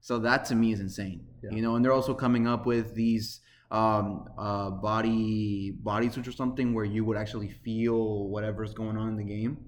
So 0.00 0.18
that 0.20 0.46
to 0.46 0.54
me 0.54 0.72
is 0.72 0.80
insane. 0.80 1.26
Yeah. 1.42 1.50
You 1.54 1.62
know, 1.62 1.76
and 1.76 1.84
they're 1.84 1.92
also 2.00 2.14
coming 2.14 2.46
up 2.48 2.66
with 2.66 2.94
these 2.94 3.40
um 3.70 4.24
uh 4.36 4.70
body 4.70 5.70
body 5.82 6.10
suits 6.10 6.26
or 6.26 6.32
something 6.32 6.74
where 6.74 6.84
you 6.84 7.04
would 7.04 7.16
actually 7.16 7.50
feel 7.50 8.26
whatever's 8.28 8.74
going 8.74 8.96
on 8.96 9.06
in 9.10 9.16
the 9.16 9.22
game 9.22 9.58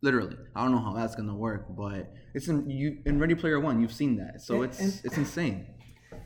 literally 0.00 0.34
i 0.56 0.62
don't 0.62 0.72
know 0.72 0.80
how 0.80 0.94
that's 0.94 1.14
gonna 1.14 1.36
work 1.36 1.66
but 1.76 2.10
it's 2.32 2.48
in 2.48 2.70
you 2.70 2.96
in 3.04 3.18
ready 3.18 3.34
player 3.34 3.60
one 3.60 3.78
you've 3.78 3.92
seen 3.92 4.16
that 4.16 4.40
so 4.40 4.54
And- 4.62 4.64
it's 4.64 4.80
and- 4.80 5.00
it's 5.04 5.18
insane 5.18 5.66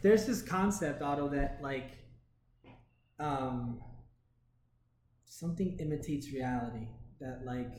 There's 0.05 0.25
this 0.25 0.41
concept, 0.41 1.03
Otto, 1.03 1.29
that 1.31 1.59
like 1.61 1.91
um 3.19 3.81
something 5.41 5.77
imitates 5.81 6.33
reality. 6.33 6.87
That 7.21 7.43
like 7.47 7.73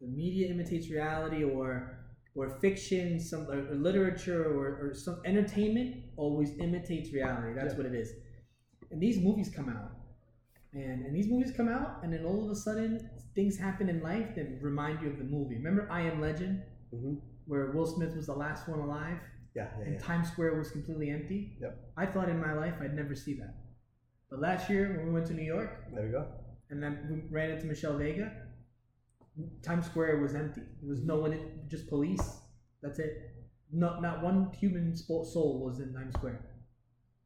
the 0.00 0.08
media 0.08 0.48
imitates 0.50 0.90
reality 0.90 1.44
or 1.44 1.94
or 2.34 2.50
fiction, 2.60 3.18
some 3.18 3.48
or, 3.50 3.58
or 3.70 3.74
literature 3.74 4.44
or, 4.44 4.66
or 4.82 4.94
some 4.94 5.20
entertainment 5.24 5.96
always 6.16 6.50
imitates 6.60 7.12
reality. 7.12 7.52
That's 7.54 7.72
Yeah. 7.74 7.78
what 7.78 7.86
it 7.86 7.94
is. 7.94 8.12
And 8.90 9.00
these 9.02 9.18
movies 9.18 9.50
come 9.54 9.68
out. 9.68 9.90
And 10.72 11.04
and 11.06 11.14
these 11.16 11.28
movies 11.28 11.52
come 11.56 11.68
out 11.68 11.90
and 12.02 12.12
then 12.12 12.24
all 12.24 12.44
of 12.44 12.50
a 12.50 12.56
sudden 12.56 12.90
things 13.34 13.56
happen 13.58 13.88
in 13.88 14.02
life 14.02 14.34
that 14.36 14.46
remind 14.62 15.00
you 15.02 15.08
of 15.10 15.18
the 15.18 15.24
movie. 15.24 15.56
Remember 15.56 15.88
I 15.90 16.02
Am 16.02 16.20
Legend? 16.20 16.62
hmm 16.90 17.14
Where 17.46 17.66
Will 17.74 17.86
Smith 17.86 18.14
was 18.16 18.26
the 18.26 18.34
last 18.46 18.68
one 18.68 18.80
alive? 18.80 19.18
Yeah, 19.54 19.68
yeah, 19.78 19.84
and 19.86 19.94
yeah. 19.94 20.06
Times 20.08 20.28
Square 20.32 20.54
was 20.60 20.70
completely 20.70 21.08
empty. 21.10 21.40
Yep. 21.60 21.72
I 21.96 22.06
thought 22.06 22.28
in 22.28 22.40
my 22.48 22.52
life 22.52 22.74
I'd 22.82 22.94
never 22.94 23.14
see 23.14 23.34
that. 23.42 23.54
But 24.30 24.40
last 24.40 24.68
year 24.70 24.84
when 24.96 25.06
we 25.06 25.12
went 25.16 25.26
to 25.28 25.34
New 25.34 25.48
York 25.56 25.70
There 25.94 26.04
we 26.04 26.12
go. 26.18 26.26
And 26.70 26.82
then 26.82 26.98
we 27.10 27.22
ran 27.30 27.50
into 27.50 27.66
Michelle 27.66 27.96
Vega, 27.96 28.32
Times 29.62 29.86
Square 29.86 30.18
was 30.18 30.34
empty. 30.34 30.62
There 30.80 30.90
was 30.90 31.02
no 31.02 31.16
one, 31.16 31.32
in, 31.32 31.40
just 31.68 31.88
police. 31.88 32.40
That's 32.82 32.98
it. 32.98 33.34
Not 33.72 34.00
not 34.02 34.22
one 34.22 34.50
human 34.52 34.96
soul 34.96 35.62
was 35.64 35.80
in 35.80 35.92
Times 35.92 36.14
Square. 36.14 36.40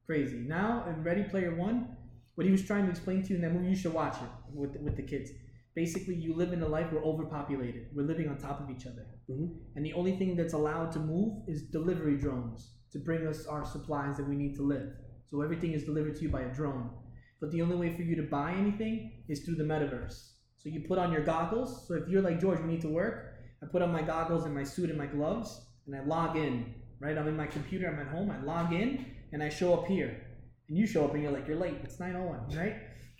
Crazy. 0.07 0.39
Now 0.39 0.85
in 0.89 1.03
Ready 1.03 1.25
Player 1.25 1.55
One, 1.55 1.97
what 2.35 2.45
he 2.47 2.53
was 2.53 2.63
trying 2.65 2.85
to 2.85 2.91
explain 2.91 3.23
to 3.23 3.31
you 3.31 3.37
in 3.37 3.43
that 3.43 3.53
movie, 3.53 3.69
you 3.69 3.77
should 3.77 3.95
watch 3.95 4.17
it 4.17 4.31
with 4.55 4.77
with 4.81 4.97
the 4.97 5.03
kids. 5.03 5.31
Basically, 5.75 6.15
you 6.15 6.35
live 6.35 6.53
in 6.53 6.63
a 6.63 6.69
life 6.69 6.93
we're 6.93 7.05
overpopulated. 7.05 7.89
We're 7.95 8.07
living 8.07 8.29
on 8.29 8.37
top 8.37 8.61
of 8.61 8.71
each 8.71 8.87
other. 8.87 9.07
hmm 9.29 9.47
And 9.77 9.85
the 9.87 9.95
only 9.95 10.17
thing 10.17 10.37
that's 10.37 10.53
allowed 10.55 10.93
to 10.93 10.99
move 10.99 11.49
is 11.49 11.63
delivery 11.63 12.17
drones 12.19 12.73
to 12.93 12.99
bring 12.99 13.27
us 13.27 13.47
our 13.47 13.65
supplies 13.65 14.17
that 14.19 14.29
we 14.29 14.37
need 14.37 14.55
to 14.57 14.63
live. 14.63 14.89
So 15.31 15.41
everything 15.41 15.73
is 15.73 15.85
delivered 15.85 16.17
to 16.17 16.23
you 16.23 16.29
by 16.29 16.43
a 16.43 16.55
drone. 16.55 16.91
But 17.43 17.51
the 17.51 17.61
only 17.61 17.75
way 17.75 17.95
for 17.95 18.03
you 18.03 18.15
to 18.15 18.23
buy 18.23 18.53
anything 18.53 19.25
is 19.29 19.41
through 19.41 19.57
the 19.57 19.65
metaverse. 19.65 20.29
So 20.59 20.69
you 20.69 20.85
put 20.87 20.99
on 20.99 21.11
your 21.13 21.25
goggles. 21.25 21.89
So 21.89 21.95
if 21.95 22.09
you're 22.09 22.23
like 22.23 22.41
George, 22.41 22.61
we 22.61 22.69
need 22.69 22.81
to 22.83 22.89
work. 22.89 23.35
I 23.61 23.67
put 23.67 23.83
on 23.83 23.91
my 23.91 24.01
goggles 24.01 24.45
and 24.45 24.55
my 24.55 24.63
suit 24.63 24.91
and 24.91 24.99
my 24.99 25.07
gloves, 25.07 25.61
and 25.87 25.97
I 25.97 26.05
log 26.05 26.37
in. 26.37 26.73
Right, 27.01 27.19
I'm 27.19 27.27
in 27.27 27.37
my 27.37 27.49
computer. 27.49 27.89
I'm 27.89 27.99
at 27.99 28.15
home. 28.15 28.31
I 28.31 28.41
log 28.45 28.73
in 28.73 29.05
and 29.33 29.43
I 29.43 29.49
show 29.49 29.75
up 29.75 29.89
here, 29.89 30.25
and 30.69 30.79
you 30.79 30.87
show 30.87 31.05
up 31.05 31.15
and 31.15 31.23
you're 31.23 31.33
like, 31.33 31.49
you're 31.49 31.57
late. 31.57 31.79
It's 31.83 31.97
9:01, 31.97 32.57
right? 32.57 32.77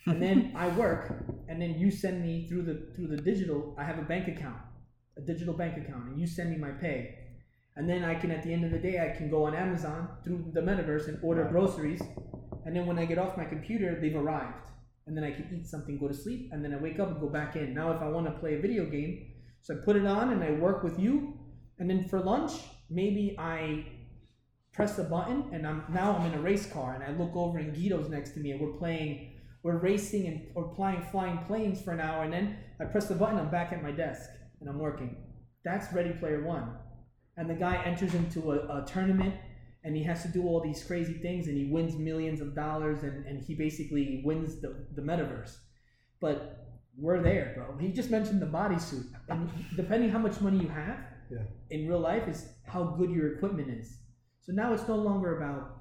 and 0.07 0.23
then 0.23 0.53
I 0.57 0.69
work, 0.69 1.13
and 1.49 1.61
then 1.61 1.79
you 1.79 1.91
send 1.91 2.23
me 2.23 2.47
through 2.49 2.63
the 2.63 2.95
through 2.95 3.09
the 3.09 3.17
digital. 3.17 3.75
I 3.77 3.83
have 3.85 3.99
a 3.99 4.03
bank 4.03 4.29
account, 4.29 4.63
a 5.17 5.21
digital 5.21 5.55
bank 5.55 5.77
account, 5.77 6.09
and 6.09 6.21
you 6.21 6.29
send 6.29 6.51
me 6.51 6.57
my 6.57 6.71
pay, 6.71 7.19
and 7.77 7.89
then 7.89 8.05
I 8.05 8.15
can 8.15 8.31
at 8.31 8.43
the 8.43 8.53
end 8.53 8.65
of 8.65 8.71
the 8.71 8.79
day 8.79 9.01
I 9.01 9.17
can 9.17 9.31
go 9.31 9.45
on 9.45 9.55
Amazon 9.55 10.09
through 10.23 10.53
the 10.53 10.61
metaverse 10.61 11.09
and 11.09 11.19
order 11.23 11.45
groceries, 11.45 12.03
and 12.65 12.75
then 12.75 12.87
when 12.87 12.99
I 12.99 13.05
get 13.05 13.19
off 13.19 13.37
my 13.37 13.45
computer, 13.45 13.99
they've 14.01 14.17
arrived, 14.17 14.69
and 15.07 15.17
then 15.17 15.25
I 15.25 15.33
can 15.33 15.49
eat 15.53 15.67
something, 15.67 15.99
go 15.99 16.09
to 16.09 16.15
sleep, 16.15 16.51
and 16.53 16.65
then 16.65 16.75
I 16.75 16.79
wake 16.79 16.99
up 16.99 17.09
and 17.09 17.21
go 17.21 17.29
back 17.29 17.57
in. 17.57 17.75
Now 17.75 17.93
if 17.93 18.03
I 18.03 18.09
want 18.09 18.27
to 18.27 18.33
play 18.33 18.55
a 18.55 18.61
video 18.61 18.87
game, 18.87 19.33
so 19.63 19.75
I 19.75 19.85
put 19.85 19.97
it 19.97 20.07
on 20.07 20.31
and 20.31 20.43
I 20.43 20.53
work 20.53 20.83
with 20.83 20.99
you, 20.99 21.39
and 21.79 21.89
then 21.89 22.09
for 22.09 22.21
lunch 22.21 22.53
maybe 22.91 23.35
I 23.39 23.85
press 24.73 24.99
a 24.99 25.05
button 25.05 25.51
and 25.53 25.67
I'm 25.67 25.85
now 25.91 26.17
I'm 26.17 26.33
in 26.33 26.39
a 26.39 26.43
race 26.43 26.67
car 26.67 26.95
and 26.95 27.05
I 27.05 27.19
look 27.19 27.35
over 27.35 27.59
and 27.59 27.75
Guido's 27.75 28.09
next 28.09 28.31
to 28.33 28.41
me 28.41 28.53
and 28.53 28.61
we're 28.61 28.79
playing 28.79 29.33
we're 29.63 29.79
racing 29.79 30.27
and 30.27 30.47
we're 30.55 30.75
flying 30.75 31.03
flying 31.11 31.39
planes 31.47 31.81
for 31.83 31.93
an 31.93 32.01
hour 32.01 32.25
and 32.25 32.33
then 32.33 32.57
I 32.81 32.85
press 32.85 33.09
the 33.09 33.15
button 33.15 33.39
I'm 33.39 33.51
back 33.51 33.73
at 33.73 33.83
my 33.83 33.93
desk 33.93 34.31
and 34.61 34.69
I'm 34.69 34.79
working. 34.79 35.17
That's 35.65 35.93
Ready 35.93 36.13
Player 36.13 36.45
One. 36.45 36.77
And 37.37 37.49
the 37.49 37.55
guy 37.55 37.83
enters 37.85 38.15
into 38.15 38.53
a, 38.53 38.83
a 38.83 38.87
tournament 38.87 39.35
and 39.85 39.97
he 39.97 40.03
has 40.05 40.23
to 40.23 40.29
do 40.29 40.47
all 40.47 40.61
these 40.61 40.83
crazy 40.85 41.15
things 41.15 41.49
and 41.49 41.57
he 41.57 41.65
wins 41.65 41.97
millions 41.97 42.41
of 42.41 42.55
dollars 42.55 43.03
and, 43.03 43.27
and 43.27 43.43
he 43.43 43.55
basically 43.55 44.23
wins 44.25 44.61
the, 44.61 44.87
the 44.95 45.03
metaverse. 45.03 45.57
But 46.21 46.67
we're 46.97 47.23
there, 47.23 47.53
bro. 47.57 47.77
He 47.79 47.89
just 47.89 48.11
mentioned 48.11 48.41
the 48.41 48.47
bodysuit. 48.47 49.07
And 49.29 49.51
depending 49.77 50.11
how 50.11 50.19
much 50.19 50.41
money 50.41 50.59
you 50.59 50.69
have 50.69 50.99
Yeah. 51.31 51.45
in 51.71 51.89
real 51.89 52.01
life 52.01 52.29
is 52.29 52.47
how 52.67 52.85
good 52.99 53.11
your 53.11 53.35
equipment 53.35 53.71
is. 53.71 53.99
So 54.43 54.53
now 54.53 54.73
it's 54.73 54.87
no 54.87 54.97
longer 54.97 55.37
about 55.39 55.79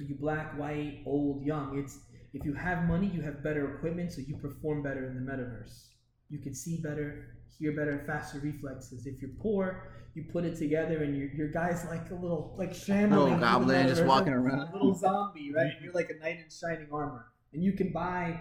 are 0.00 0.04
you 0.04 0.16
black, 0.16 0.58
white, 0.58 1.02
old, 1.06 1.44
young. 1.44 1.78
It's 1.78 1.98
if 2.32 2.44
you 2.44 2.52
have 2.54 2.84
money, 2.84 3.06
you 3.06 3.22
have 3.22 3.42
better 3.44 3.76
equipment, 3.76 4.12
so 4.12 4.20
you 4.26 4.36
perform 4.36 4.82
better 4.82 5.06
in 5.06 5.14
the 5.14 5.30
metaverse. 5.30 5.86
You 6.34 6.40
can 6.40 6.52
see 6.52 6.80
better, 6.82 7.36
hear 7.56 7.70
better, 7.70 8.02
faster 8.08 8.40
reflexes. 8.40 9.06
If 9.06 9.22
you're 9.22 9.30
poor, 9.40 9.92
you 10.14 10.24
put 10.32 10.44
it 10.44 10.56
together, 10.58 11.04
and 11.04 11.16
your 11.16 11.28
your 11.28 11.48
guy's 11.48 11.84
like 11.84 12.10
a 12.10 12.14
little 12.14 12.56
like 12.58 12.74
shambling, 12.74 13.22
little 13.22 13.38
goblin 13.38 13.86
just 13.86 14.04
walking 14.04 14.32
around 14.32 14.68
a 14.68 14.72
little 14.72 14.94
zombie, 14.94 15.52
right? 15.54 15.66
Mm-hmm. 15.66 15.84
You're 15.84 15.92
like 15.92 16.10
a 16.10 16.18
knight 16.18 16.38
in 16.38 16.50
shining 16.50 16.88
armor, 16.92 17.26
and 17.52 17.62
you 17.62 17.72
can 17.72 17.92
buy 17.92 18.40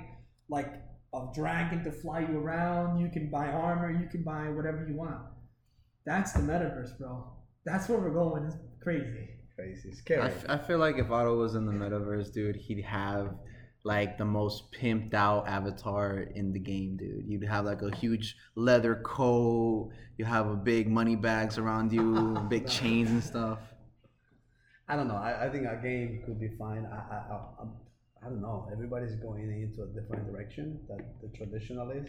like 0.49 0.73
a 1.13 1.27
dragon 1.35 1.83
to 1.83 1.91
fly 1.91 2.21
you 2.21 2.39
around. 2.39 2.99
You 2.99 3.09
can 3.09 3.29
buy 3.29 3.47
armor. 3.47 3.91
You 3.91 4.07
can 4.09 4.23
buy 4.23 4.49
whatever 4.49 4.87
you 4.89 4.95
want. 4.95 5.21
That's 6.03 6.33
the 6.33 6.39
metaverse, 6.39 6.97
bro. 6.97 7.23
That's 7.63 7.87
where 7.87 7.99
we're 7.99 8.09
going. 8.09 8.45
It's 8.45 8.57
crazy. 8.81 9.29
Crazy, 9.55 9.89
I, 9.91 9.95
scary. 9.95 10.31
f- 10.31 10.45
I 10.49 10.57
feel 10.57 10.79
like 10.79 10.97
if 10.97 11.11
otto 11.11 11.37
was 11.37 11.53
in 11.53 11.67
the 11.67 11.71
metaverse 11.71 12.33
dude 12.33 12.55
he'd 12.55 12.81
have 12.81 13.35
like 13.83 14.17
the 14.17 14.25
most 14.25 14.71
pimped 14.71 15.13
out 15.13 15.47
avatar 15.47 16.19
in 16.35 16.53
the 16.53 16.59
game 16.59 16.95
dude 16.97 17.25
you'd 17.27 17.43
have 17.43 17.65
like 17.65 17.81
a 17.81 17.95
huge 17.95 18.35
leather 18.55 18.95
coat 19.03 19.89
you 20.17 20.25
have 20.25 20.47
a 20.49 20.55
big 20.55 20.89
money 20.89 21.15
bags 21.15 21.57
around 21.57 21.91
you 21.91 22.37
big 22.49 22.67
chains 22.67 23.09
and 23.09 23.23
stuff 23.23 23.59
I 24.87 24.97
don't 24.97 25.07
know. 25.07 25.15
I, 25.15 25.45
I 25.45 25.49
think 25.49 25.65
a 25.65 25.79
game 25.81 26.21
could 26.25 26.39
be 26.39 26.49
fine. 26.59 26.85
I, 26.85 26.97
I, 27.15 27.17
I, 27.33 27.35
I'm- 27.59 27.73
don't 28.33 28.41
know. 28.41 28.67
Everybody's 28.71 29.15
going 29.15 29.49
into 29.51 29.83
a 29.83 29.87
different 29.87 30.31
direction 30.31 30.79
that 30.89 30.99
the 31.21 31.29
traditional 31.37 31.91
is. 31.91 32.07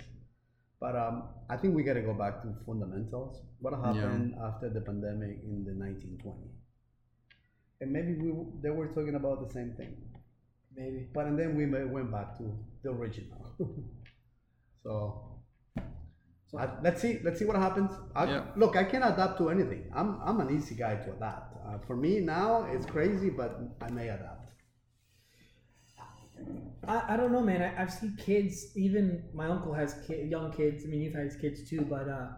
But 0.80 0.96
um, 0.96 1.24
I 1.48 1.56
think 1.56 1.74
we 1.74 1.82
got 1.82 1.94
to 1.94 2.02
go 2.02 2.14
back 2.14 2.42
to 2.42 2.54
fundamentals. 2.66 3.42
What 3.60 3.74
happened 3.74 4.34
after 4.42 4.68
the 4.68 4.80
pandemic 4.80 5.38
in 5.44 5.64
the 5.64 5.72
1920? 5.72 6.38
And 7.80 7.92
maybe 7.92 8.14
we 8.14 8.32
they 8.62 8.70
were 8.70 8.88
talking 8.88 9.14
about 9.14 9.46
the 9.46 9.52
same 9.52 9.72
thing. 9.76 9.96
Maybe. 10.76 11.08
But 11.14 11.26
and 11.26 11.38
then 11.38 11.56
we 11.56 11.66
may- 11.66 11.84
went 11.84 12.10
back 12.10 12.36
to 12.38 12.44
the 12.82 12.90
original. 12.90 13.54
so 14.82 15.30
So- 16.50 16.58
I, 16.58 16.68
let's 16.82 17.00
see. 17.02 17.20
Let's 17.24 17.38
see 17.38 17.44
what 17.44 17.56
happens. 17.56 17.90
I, 18.14 18.24
Yeah. 18.24 18.44
Look, 18.56 18.76
I 18.76 18.84
can 18.84 19.02
adapt 19.02 19.38
to 19.38 19.50
anything. 19.50 19.90
I'm 19.94 20.20
I'm 20.24 20.40
an 20.40 20.50
easy 20.56 20.74
guy 20.74 20.96
to 20.96 21.12
adapt. 21.12 21.56
Uh, 21.66 21.78
for 21.86 21.96
me 21.96 22.20
now, 22.20 22.64
it's 22.70 22.86
crazy, 22.86 23.30
but 23.30 23.50
I 23.80 23.90
may 23.90 24.08
adapt. 24.08 24.40
I, 26.86 27.14
I 27.14 27.16
don't 27.16 27.32
know, 27.32 27.40
man. 27.40 27.62
I, 27.62 27.82
I've 27.82 27.92
seen 27.92 28.16
kids. 28.18 28.66
Even 28.76 29.24
my 29.32 29.46
uncle 29.46 29.72
has 29.72 29.94
ki- 30.06 30.24
young 30.30 30.52
kids. 30.52 30.84
I 30.84 30.88
mean, 30.88 31.00
you've 31.00 31.14
had 31.14 31.24
his 31.24 31.36
kids 31.36 31.68
too, 31.68 31.82
but 31.82 32.08
uh, 32.08 32.28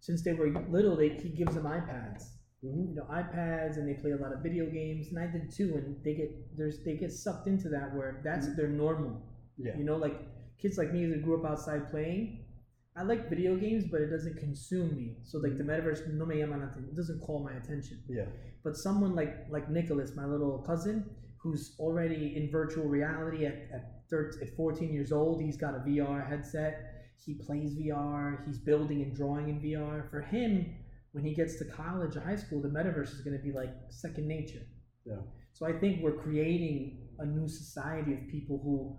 since 0.00 0.22
they 0.22 0.34
were 0.34 0.50
little, 0.68 0.96
they, 0.96 1.08
he 1.10 1.30
gives 1.30 1.54
them 1.54 1.64
iPads. 1.64 2.24
Mhm. 2.64 2.88
You 2.90 2.94
know, 2.94 3.04
iPads, 3.04 3.76
and 3.76 3.88
they 3.88 3.94
play 3.94 4.12
a 4.12 4.16
lot 4.16 4.32
of 4.32 4.40
video 4.42 4.66
games. 4.70 5.08
And 5.10 5.18
I 5.18 5.26
did 5.26 5.50
too. 5.50 5.74
And 5.76 6.02
they 6.04 6.14
get 6.14 6.56
there's 6.56 6.82
they 6.84 6.96
get 6.96 7.12
sucked 7.12 7.46
into 7.46 7.68
that 7.70 7.94
where 7.94 8.20
that's 8.24 8.54
their 8.56 8.68
normal. 8.68 9.22
Yeah. 9.58 9.76
You 9.76 9.84
know, 9.84 9.96
like 9.96 10.16
kids 10.58 10.78
like 10.78 10.92
me 10.92 11.06
that 11.06 11.22
grew 11.22 11.38
up 11.40 11.50
outside 11.50 11.90
playing. 11.90 12.40
I 12.96 13.02
like 13.02 13.28
video 13.28 13.56
games, 13.56 13.84
but 13.90 14.00
it 14.00 14.08
doesn't 14.08 14.36
consume 14.38 14.96
me. 14.96 15.16
So 15.24 15.38
like 15.38 15.58
the 15.58 15.64
metaverse, 15.64 16.06
no 16.14 16.24
me 16.24 16.44
llama 16.44 16.58
nothing. 16.58 16.84
It 16.84 16.94
doesn't 16.96 17.20
call 17.20 17.42
my 17.42 17.52
attention. 17.54 17.98
Yeah. 18.08 18.26
But 18.62 18.76
someone 18.76 19.14
like 19.14 19.46
like 19.50 19.68
Nicholas, 19.70 20.14
my 20.16 20.24
little 20.24 20.58
cousin, 20.58 21.04
who's 21.38 21.74
already 21.78 22.36
in 22.36 22.50
virtual 22.50 22.86
reality 22.86 23.46
at 23.46 23.54
at, 23.72 23.90
13, 24.10 24.42
at 24.42 24.54
14 24.56 24.92
years 24.92 25.12
old, 25.12 25.42
he's 25.42 25.56
got 25.56 25.74
a 25.74 25.78
VR 25.80 26.26
headset. 26.26 26.74
He 27.24 27.34
plays 27.34 27.74
VR. 27.74 28.44
He's 28.46 28.58
building 28.58 29.02
and 29.02 29.14
drawing 29.14 29.48
in 29.48 29.60
VR. 29.60 30.08
For 30.10 30.20
him, 30.20 30.74
when 31.14 31.24
he 31.24 31.32
gets 31.32 31.56
to 31.60 31.64
college 31.64 32.16
or 32.16 32.20
high 32.20 32.34
school, 32.34 32.60
the 32.60 32.68
metaverse 32.68 33.12
is 33.14 33.20
going 33.20 33.36
to 33.36 33.42
be 33.42 33.52
like 33.52 33.70
second 33.88 34.26
nature. 34.26 34.66
Yeah. 35.06 35.22
So 35.52 35.64
I 35.64 35.72
think 35.72 36.02
we're 36.02 36.20
creating 36.20 36.98
a 37.20 37.24
new 37.24 37.48
society 37.48 38.12
of 38.14 38.18
people 38.28 38.60
who 38.64 38.98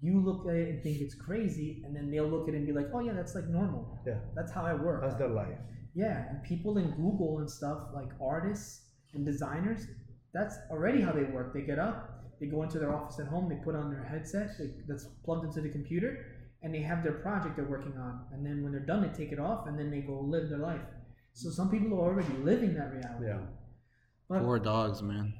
you 0.00 0.20
look 0.24 0.46
at 0.46 0.54
it 0.54 0.68
and 0.68 0.82
think 0.82 1.00
it's 1.00 1.16
crazy, 1.16 1.82
and 1.84 1.94
then 1.94 2.08
they'll 2.08 2.28
look 2.28 2.48
at 2.48 2.54
it 2.54 2.58
and 2.58 2.66
be 2.66 2.72
like, 2.72 2.86
"Oh 2.94 3.00
yeah, 3.00 3.14
that's 3.14 3.34
like 3.34 3.48
normal. 3.48 3.98
Yeah. 4.06 4.18
That's 4.36 4.52
how 4.52 4.62
I 4.62 4.74
work." 4.74 5.02
That's 5.02 5.16
their 5.16 5.28
life. 5.28 5.58
Yeah, 5.94 6.28
and 6.30 6.40
people 6.44 6.78
in 6.78 6.90
Google 6.90 7.38
and 7.38 7.50
stuff, 7.50 7.88
like 7.92 8.10
artists 8.22 8.92
and 9.14 9.26
designers, 9.26 9.88
that's 10.32 10.54
already 10.70 11.00
how 11.00 11.10
they 11.10 11.24
work. 11.24 11.52
They 11.52 11.62
get 11.62 11.80
up, 11.80 12.22
they 12.38 12.46
go 12.46 12.62
into 12.62 12.78
their 12.78 12.94
office 12.94 13.18
at 13.18 13.26
home, 13.26 13.48
they 13.48 13.56
put 13.64 13.74
on 13.74 13.90
their 13.90 14.04
headset 14.04 14.50
they, 14.58 14.70
that's 14.86 15.06
plugged 15.24 15.46
into 15.46 15.62
the 15.62 15.70
computer, 15.70 16.26
and 16.62 16.72
they 16.72 16.82
have 16.82 17.02
their 17.02 17.14
project 17.14 17.56
they're 17.56 17.64
working 17.64 17.96
on. 17.96 18.26
And 18.32 18.46
then 18.46 18.62
when 18.62 18.70
they're 18.70 18.86
done, 18.86 19.02
they 19.02 19.16
take 19.16 19.32
it 19.32 19.40
off, 19.40 19.66
and 19.66 19.76
then 19.76 19.90
they 19.90 20.02
go 20.02 20.20
live 20.20 20.48
their 20.48 20.58
life. 20.58 20.86
So 21.36 21.50
some 21.50 21.68
people 21.70 21.92
are 21.98 22.00
already 22.08 22.32
living 22.42 22.72
that 22.74 22.90
reality. 22.94 23.26
Yeah. 23.26 23.40
But, 24.28 24.40
Poor 24.42 24.58
dogs, 24.58 25.02
man. 25.02 25.34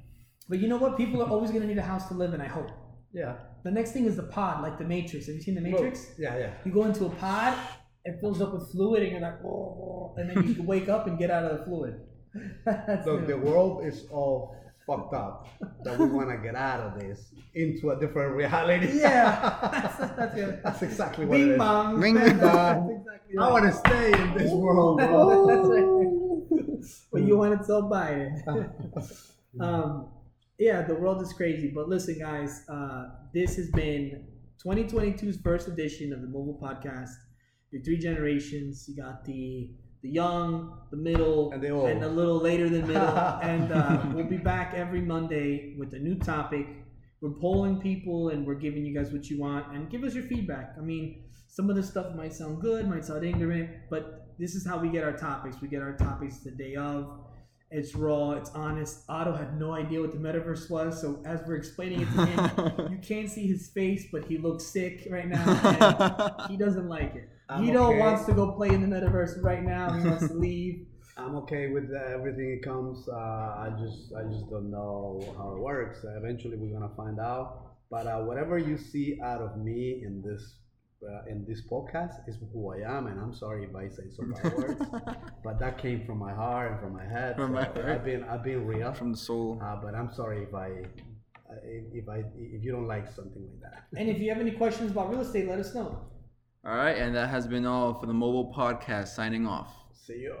but 0.47 0.59
you 0.59 0.67
know 0.67 0.77
what? 0.77 0.95
People 0.95 1.23
are 1.23 1.29
always 1.29 1.49
going 1.49 1.63
to 1.63 1.67
need 1.67 1.79
a 1.79 1.81
house 1.93 2.07
to 2.09 2.13
live 2.13 2.33
in, 2.35 2.39
I 2.39 2.47
hope. 2.47 2.69
Yeah. 3.11 3.33
The 3.63 3.71
next 3.71 3.93
thing 3.93 4.05
is 4.05 4.15
the 4.15 4.23
pod, 4.37 4.61
like 4.61 4.77
the 4.77 4.85
Matrix. 4.85 5.25
Have 5.25 5.35
you 5.35 5.41
seen 5.41 5.55
the 5.55 5.61
Matrix? 5.61 6.11
Yeah. 6.19 6.37
Yeah. 6.37 6.51
You 6.65 6.71
go 6.71 6.83
into 6.85 7.05
a 7.05 7.09
pod, 7.09 7.57
it 8.05 8.19
fills 8.21 8.41
up 8.41 8.53
with 8.53 8.71
fluid, 8.71 9.01
and 9.03 9.11
you're 9.13 9.21
like, 9.21 9.43
oh, 9.43 10.13
and 10.17 10.29
then 10.29 10.47
you 10.47 10.53
can 10.53 10.67
wake 10.67 10.87
up 10.87 11.07
and 11.07 11.17
get 11.17 11.31
out 11.31 11.45
of 11.45 11.57
the 11.57 11.65
fluid. 11.65 11.99
That's 12.65 13.07
Look, 13.07 13.25
the 13.25 13.37
world 13.37 13.83
is 13.83 14.05
all 14.11 14.55
fucked 14.85 15.15
up 15.15 15.47
that 15.83 15.97
we 15.99 16.05
want 16.05 16.29
to 16.29 16.37
get 16.37 16.55
out 16.55 16.79
of 16.79 16.99
this 17.01 17.33
into 17.55 17.89
a 17.89 17.99
different 17.99 18.35
reality. 18.35 18.99
Yeah, 18.99 19.57
that's, 19.71 19.97
that's 20.15 20.35
good. 20.35 20.61
That's 20.63 20.81
exactly 20.83 21.25
what 21.25 21.37
it 21.39 21.43
Bing 21.43 21.51
is. 21.53 21.57
bong. 21.57 21.99
Bing 21.99 22.13
That's 22.23 22.39
bong. 22.39 23.03
I 23.39 23.51
want 23.51 23.65
to 23.65 23.73
stay 23.73 24.11
in 24.13 24.33
this 24.37 24.51
world, 24.51 24.97
bro. 24.99 25.47
That's 25.47 25.67
right. 25.67 26.83
But 27.11 27.23
you 27.23 27.37
want 27.37 27.59
to 27.59 27.65
tell 27.67 27.83
Biden. 27.83 28.41
um, 29.59 30.07
yeah, 30.57 30.83
the 30.83 30.95
world 30.95 31.21
is 31.21 31.33
crazy. 31.33 31.71
But 31.73 31.89
listen, 31.89 32.17
guys, 32.19 32.63
uh, 32.69 33.09
this 33.33 33.55
has 33.57 33.69
been 33.71 34.25
2022's 34.65 35.37
first 35.41 35.67
edition 35.67 36.13
of 36.13 36.21
the 36.21 36.27
Mobile 36.27 36.59
Podcast. 36.61 37.09
Your 37.71 37.81
three 37.83 37.97
generations. 37.97 38.85
You 38.87 38.95
got 38.95 39.25
the 39.25 39.71
the 40.03 40.09
young, 40.09 40.77
the 40.91 40.97
middle, 40.97 41.51
And 41.51 41.61
the 41.61 41.69
old. 41.69 41.89
and 41.89 42.03
a 42.03 42.07
little 42.07 42.37
later 42.39 42.69
than 42.69 42.87
middle. 42.87 43.17
and 43.41 43.71
uh, 43.71 44.01
we'll 44.13 44.25
be 44.25 44.37
back 44.37 44.73
every 44.75 45.01
Monday 45.01 45.75
with 45.77 45.93
a 45.93 45.99
new 45.99 46.15
topic. 46.15 46.67
We're 47.21 47.31
polling 47.31 47.79
people 47.79 48.29
and 48.29 48.45
we're 48.45 48.55
giving 48.55 48.85
you 48.85 48.93
guys 48.93 49.11
what 49.11 49.29
you 49.29 49.39
want. 49.39 49.73
And 49.73 49.89
give 49.89 50.03
us 50.03 50.13
your 50.13 50.23
feedback. 50.25 50.75
I 50.77 50.81
mean, 50.81 51.23
some 51.47 51.69
of 51.69 51.75
the 51.75 51.83
stuff 51.83 52.15
might 52.15 52.33
sound 52.33 52.61
good, 52.61 52.87
might 52.87 53.05
sound 53.05 53.25
ignorant, 53.25 53.69
but 53.89 54.35
this 54.37 54.53
is 54.53 54.65
how 54.65 54.77
we 54.77 54.89
get 54.89 55.03
our 55.03 55.13
topics. 55.17 55.57
We 55.61 55.67
get 55.67 55.81
our 55.81 55.95
topics 55.95 56.37
the 56.39 56.51
day 56.51 56.75
of. 56.75 57.21
It's 57.69 57.95
raw, 57.95 58.31
it's 58.31 58.49
honest. 58.51 59.03
Otto 59.09 59.35
had 59.35 59.59
no 59.59 59.73
idea 59.73 59.99
what 59.99 60.11
the 60.11 60.17
metaverse 60.17 60.69
was, 60.69 61.01
so 61.01 61.21
as 61.25 61.41
we're 61.45 61.55
explaining 61.55 62.01
it 62.01 62.05
to 62.13 62.25
him, 62.25 62.87
you 62.91 62.97
can't 62.99 63.29
see 63.29 63.45
his 63.45 63.67
face, 63.67 64.05
but 64.09 64.23
he 64.23 64.37
looks 64.37 64.65
sick 64.65 65.05
right 65.09 65.27
now. 65.27 65.43
And 66.39 66.51
he 66.51 66.55
doesn't 66.55 66.87
like 66.87 67.15
it. 67.15 67.29
I'm 67.49 67.65
Guido 67.65 67.87
okay. 67.87 67.99
wants 67.99 68.25
to 68.25 68.33
go 68.33 68.51
play 68.51 68.69
in 68.69 68.87
the 68.87 68.95
metaverse 68.95 69.43
right 69.43 69.63
now. 69.63 69.91
He 69.93 70.07
wants 70.07 70.27
to 70.27 70.33
leave. 70.47 70.87
I'm 71.17 71.35
okay 71.37 71.67
with 71.67 71.89
uh, 71.91 72.13
everything 72.13 72.51
it 72.51 72.63
comes. 72.63 73.07
Uh, 73.09 73.15
I 73.15 73.71
just 73.79 74.13
I 74.13 74.23
just 74.23 74.49
don't 74.49 74.69
know 74.69 75.33
how 75.37 75.53
it 75.55 75.59
works. 75.59 76.05
Uh, 76.05 76.17
eventually, 76.17 76.57
we're 76.57 76.77
gonna 76.77 76.93
find 76.95 77.19
out. 77.19 77.63
But 77.89 78.05
uh, 78.05 78.19
whatever 78.19 78.57
you 78.57 78.77
see 78.77 79.19
out 79.23 79.41
of 79.41 79.57
me 79.57 80.03
in 80.05 80.21
this 80.21 80.55
uh, 81.03 81.29
in 81.29 81.45
this 81.47 81.61
podcast 81.71 82.27
is 82.27 82.37
who 82.53 82.73
I 82.73 82.97
am, 82.97 83.07
and 83.07 83.19
I'm 83.19 83.33
sorry 83.33 83.63
if 83.63 83.75
I 83.75 83.87
say 83.87 84.03
some 84.15 84.33
bad 84.33 84.57
words, 84.57 84.81
but 85.43 85.59
that 85.59 85.77
came 85.77 86.05
from 86.05 86.17
my 86.19 86.33
heart 86.33 86.71
and 86.71 86.79
from 86.79 86.93
my 86.93 87.05
head. 87.05 87.35
From 87.35 87.53
my 87.53 87.63
heart. 87.63 87.85
I've 87.85 88.05
been 88.05 88.23
I've 88.23 88.43
been 88.43 88.65
real. 88.67 88.93
From 88.93 89.11
the 89.11 89.17
soul. 89.17 89.59
Uh, 89.63 89.77
but 89.81 89.95
I'm 89.95 90.13
sorry 90.13 90.43
if 90.43 90.53
I 90.53 90.69
uh, 91.49 91.55
if, 91.63 92.03
if 92.03 92.09
I 92.09 92.23
if 92.37 92.63
you 92.63 92.71
don't 92.71 92.87
like 92.87 93.11
something 93.13 93.41
like 93.41 93.61
that. 93.61 93.99
And 93.99 94.09
if 94.09 94.19
you 94.19 94.29
have 94.29 94.39
any 94.39 94.51
questions 94.51 94.91
about 94.91 95.09
real 95.09 95.21
estate, 95.21 95.47
let 95.47 95.59
us 95.59 95.73
know. 95.73 95.99
All 96.65 96.75
right, 96.75 96.97
and 96.97 97.15
that 97.15 97.29
has 97.29 97.47
been 97.47 97.65
all 97.65 97.93
for 97.99 98.05
the 98.05 98.13
mobile 98.13 98.53
podcast. 98.53 99.09
Signing 99.09 99.47
off. 99.47 99.73
See 99.93 100.19
you. 100.19 100.35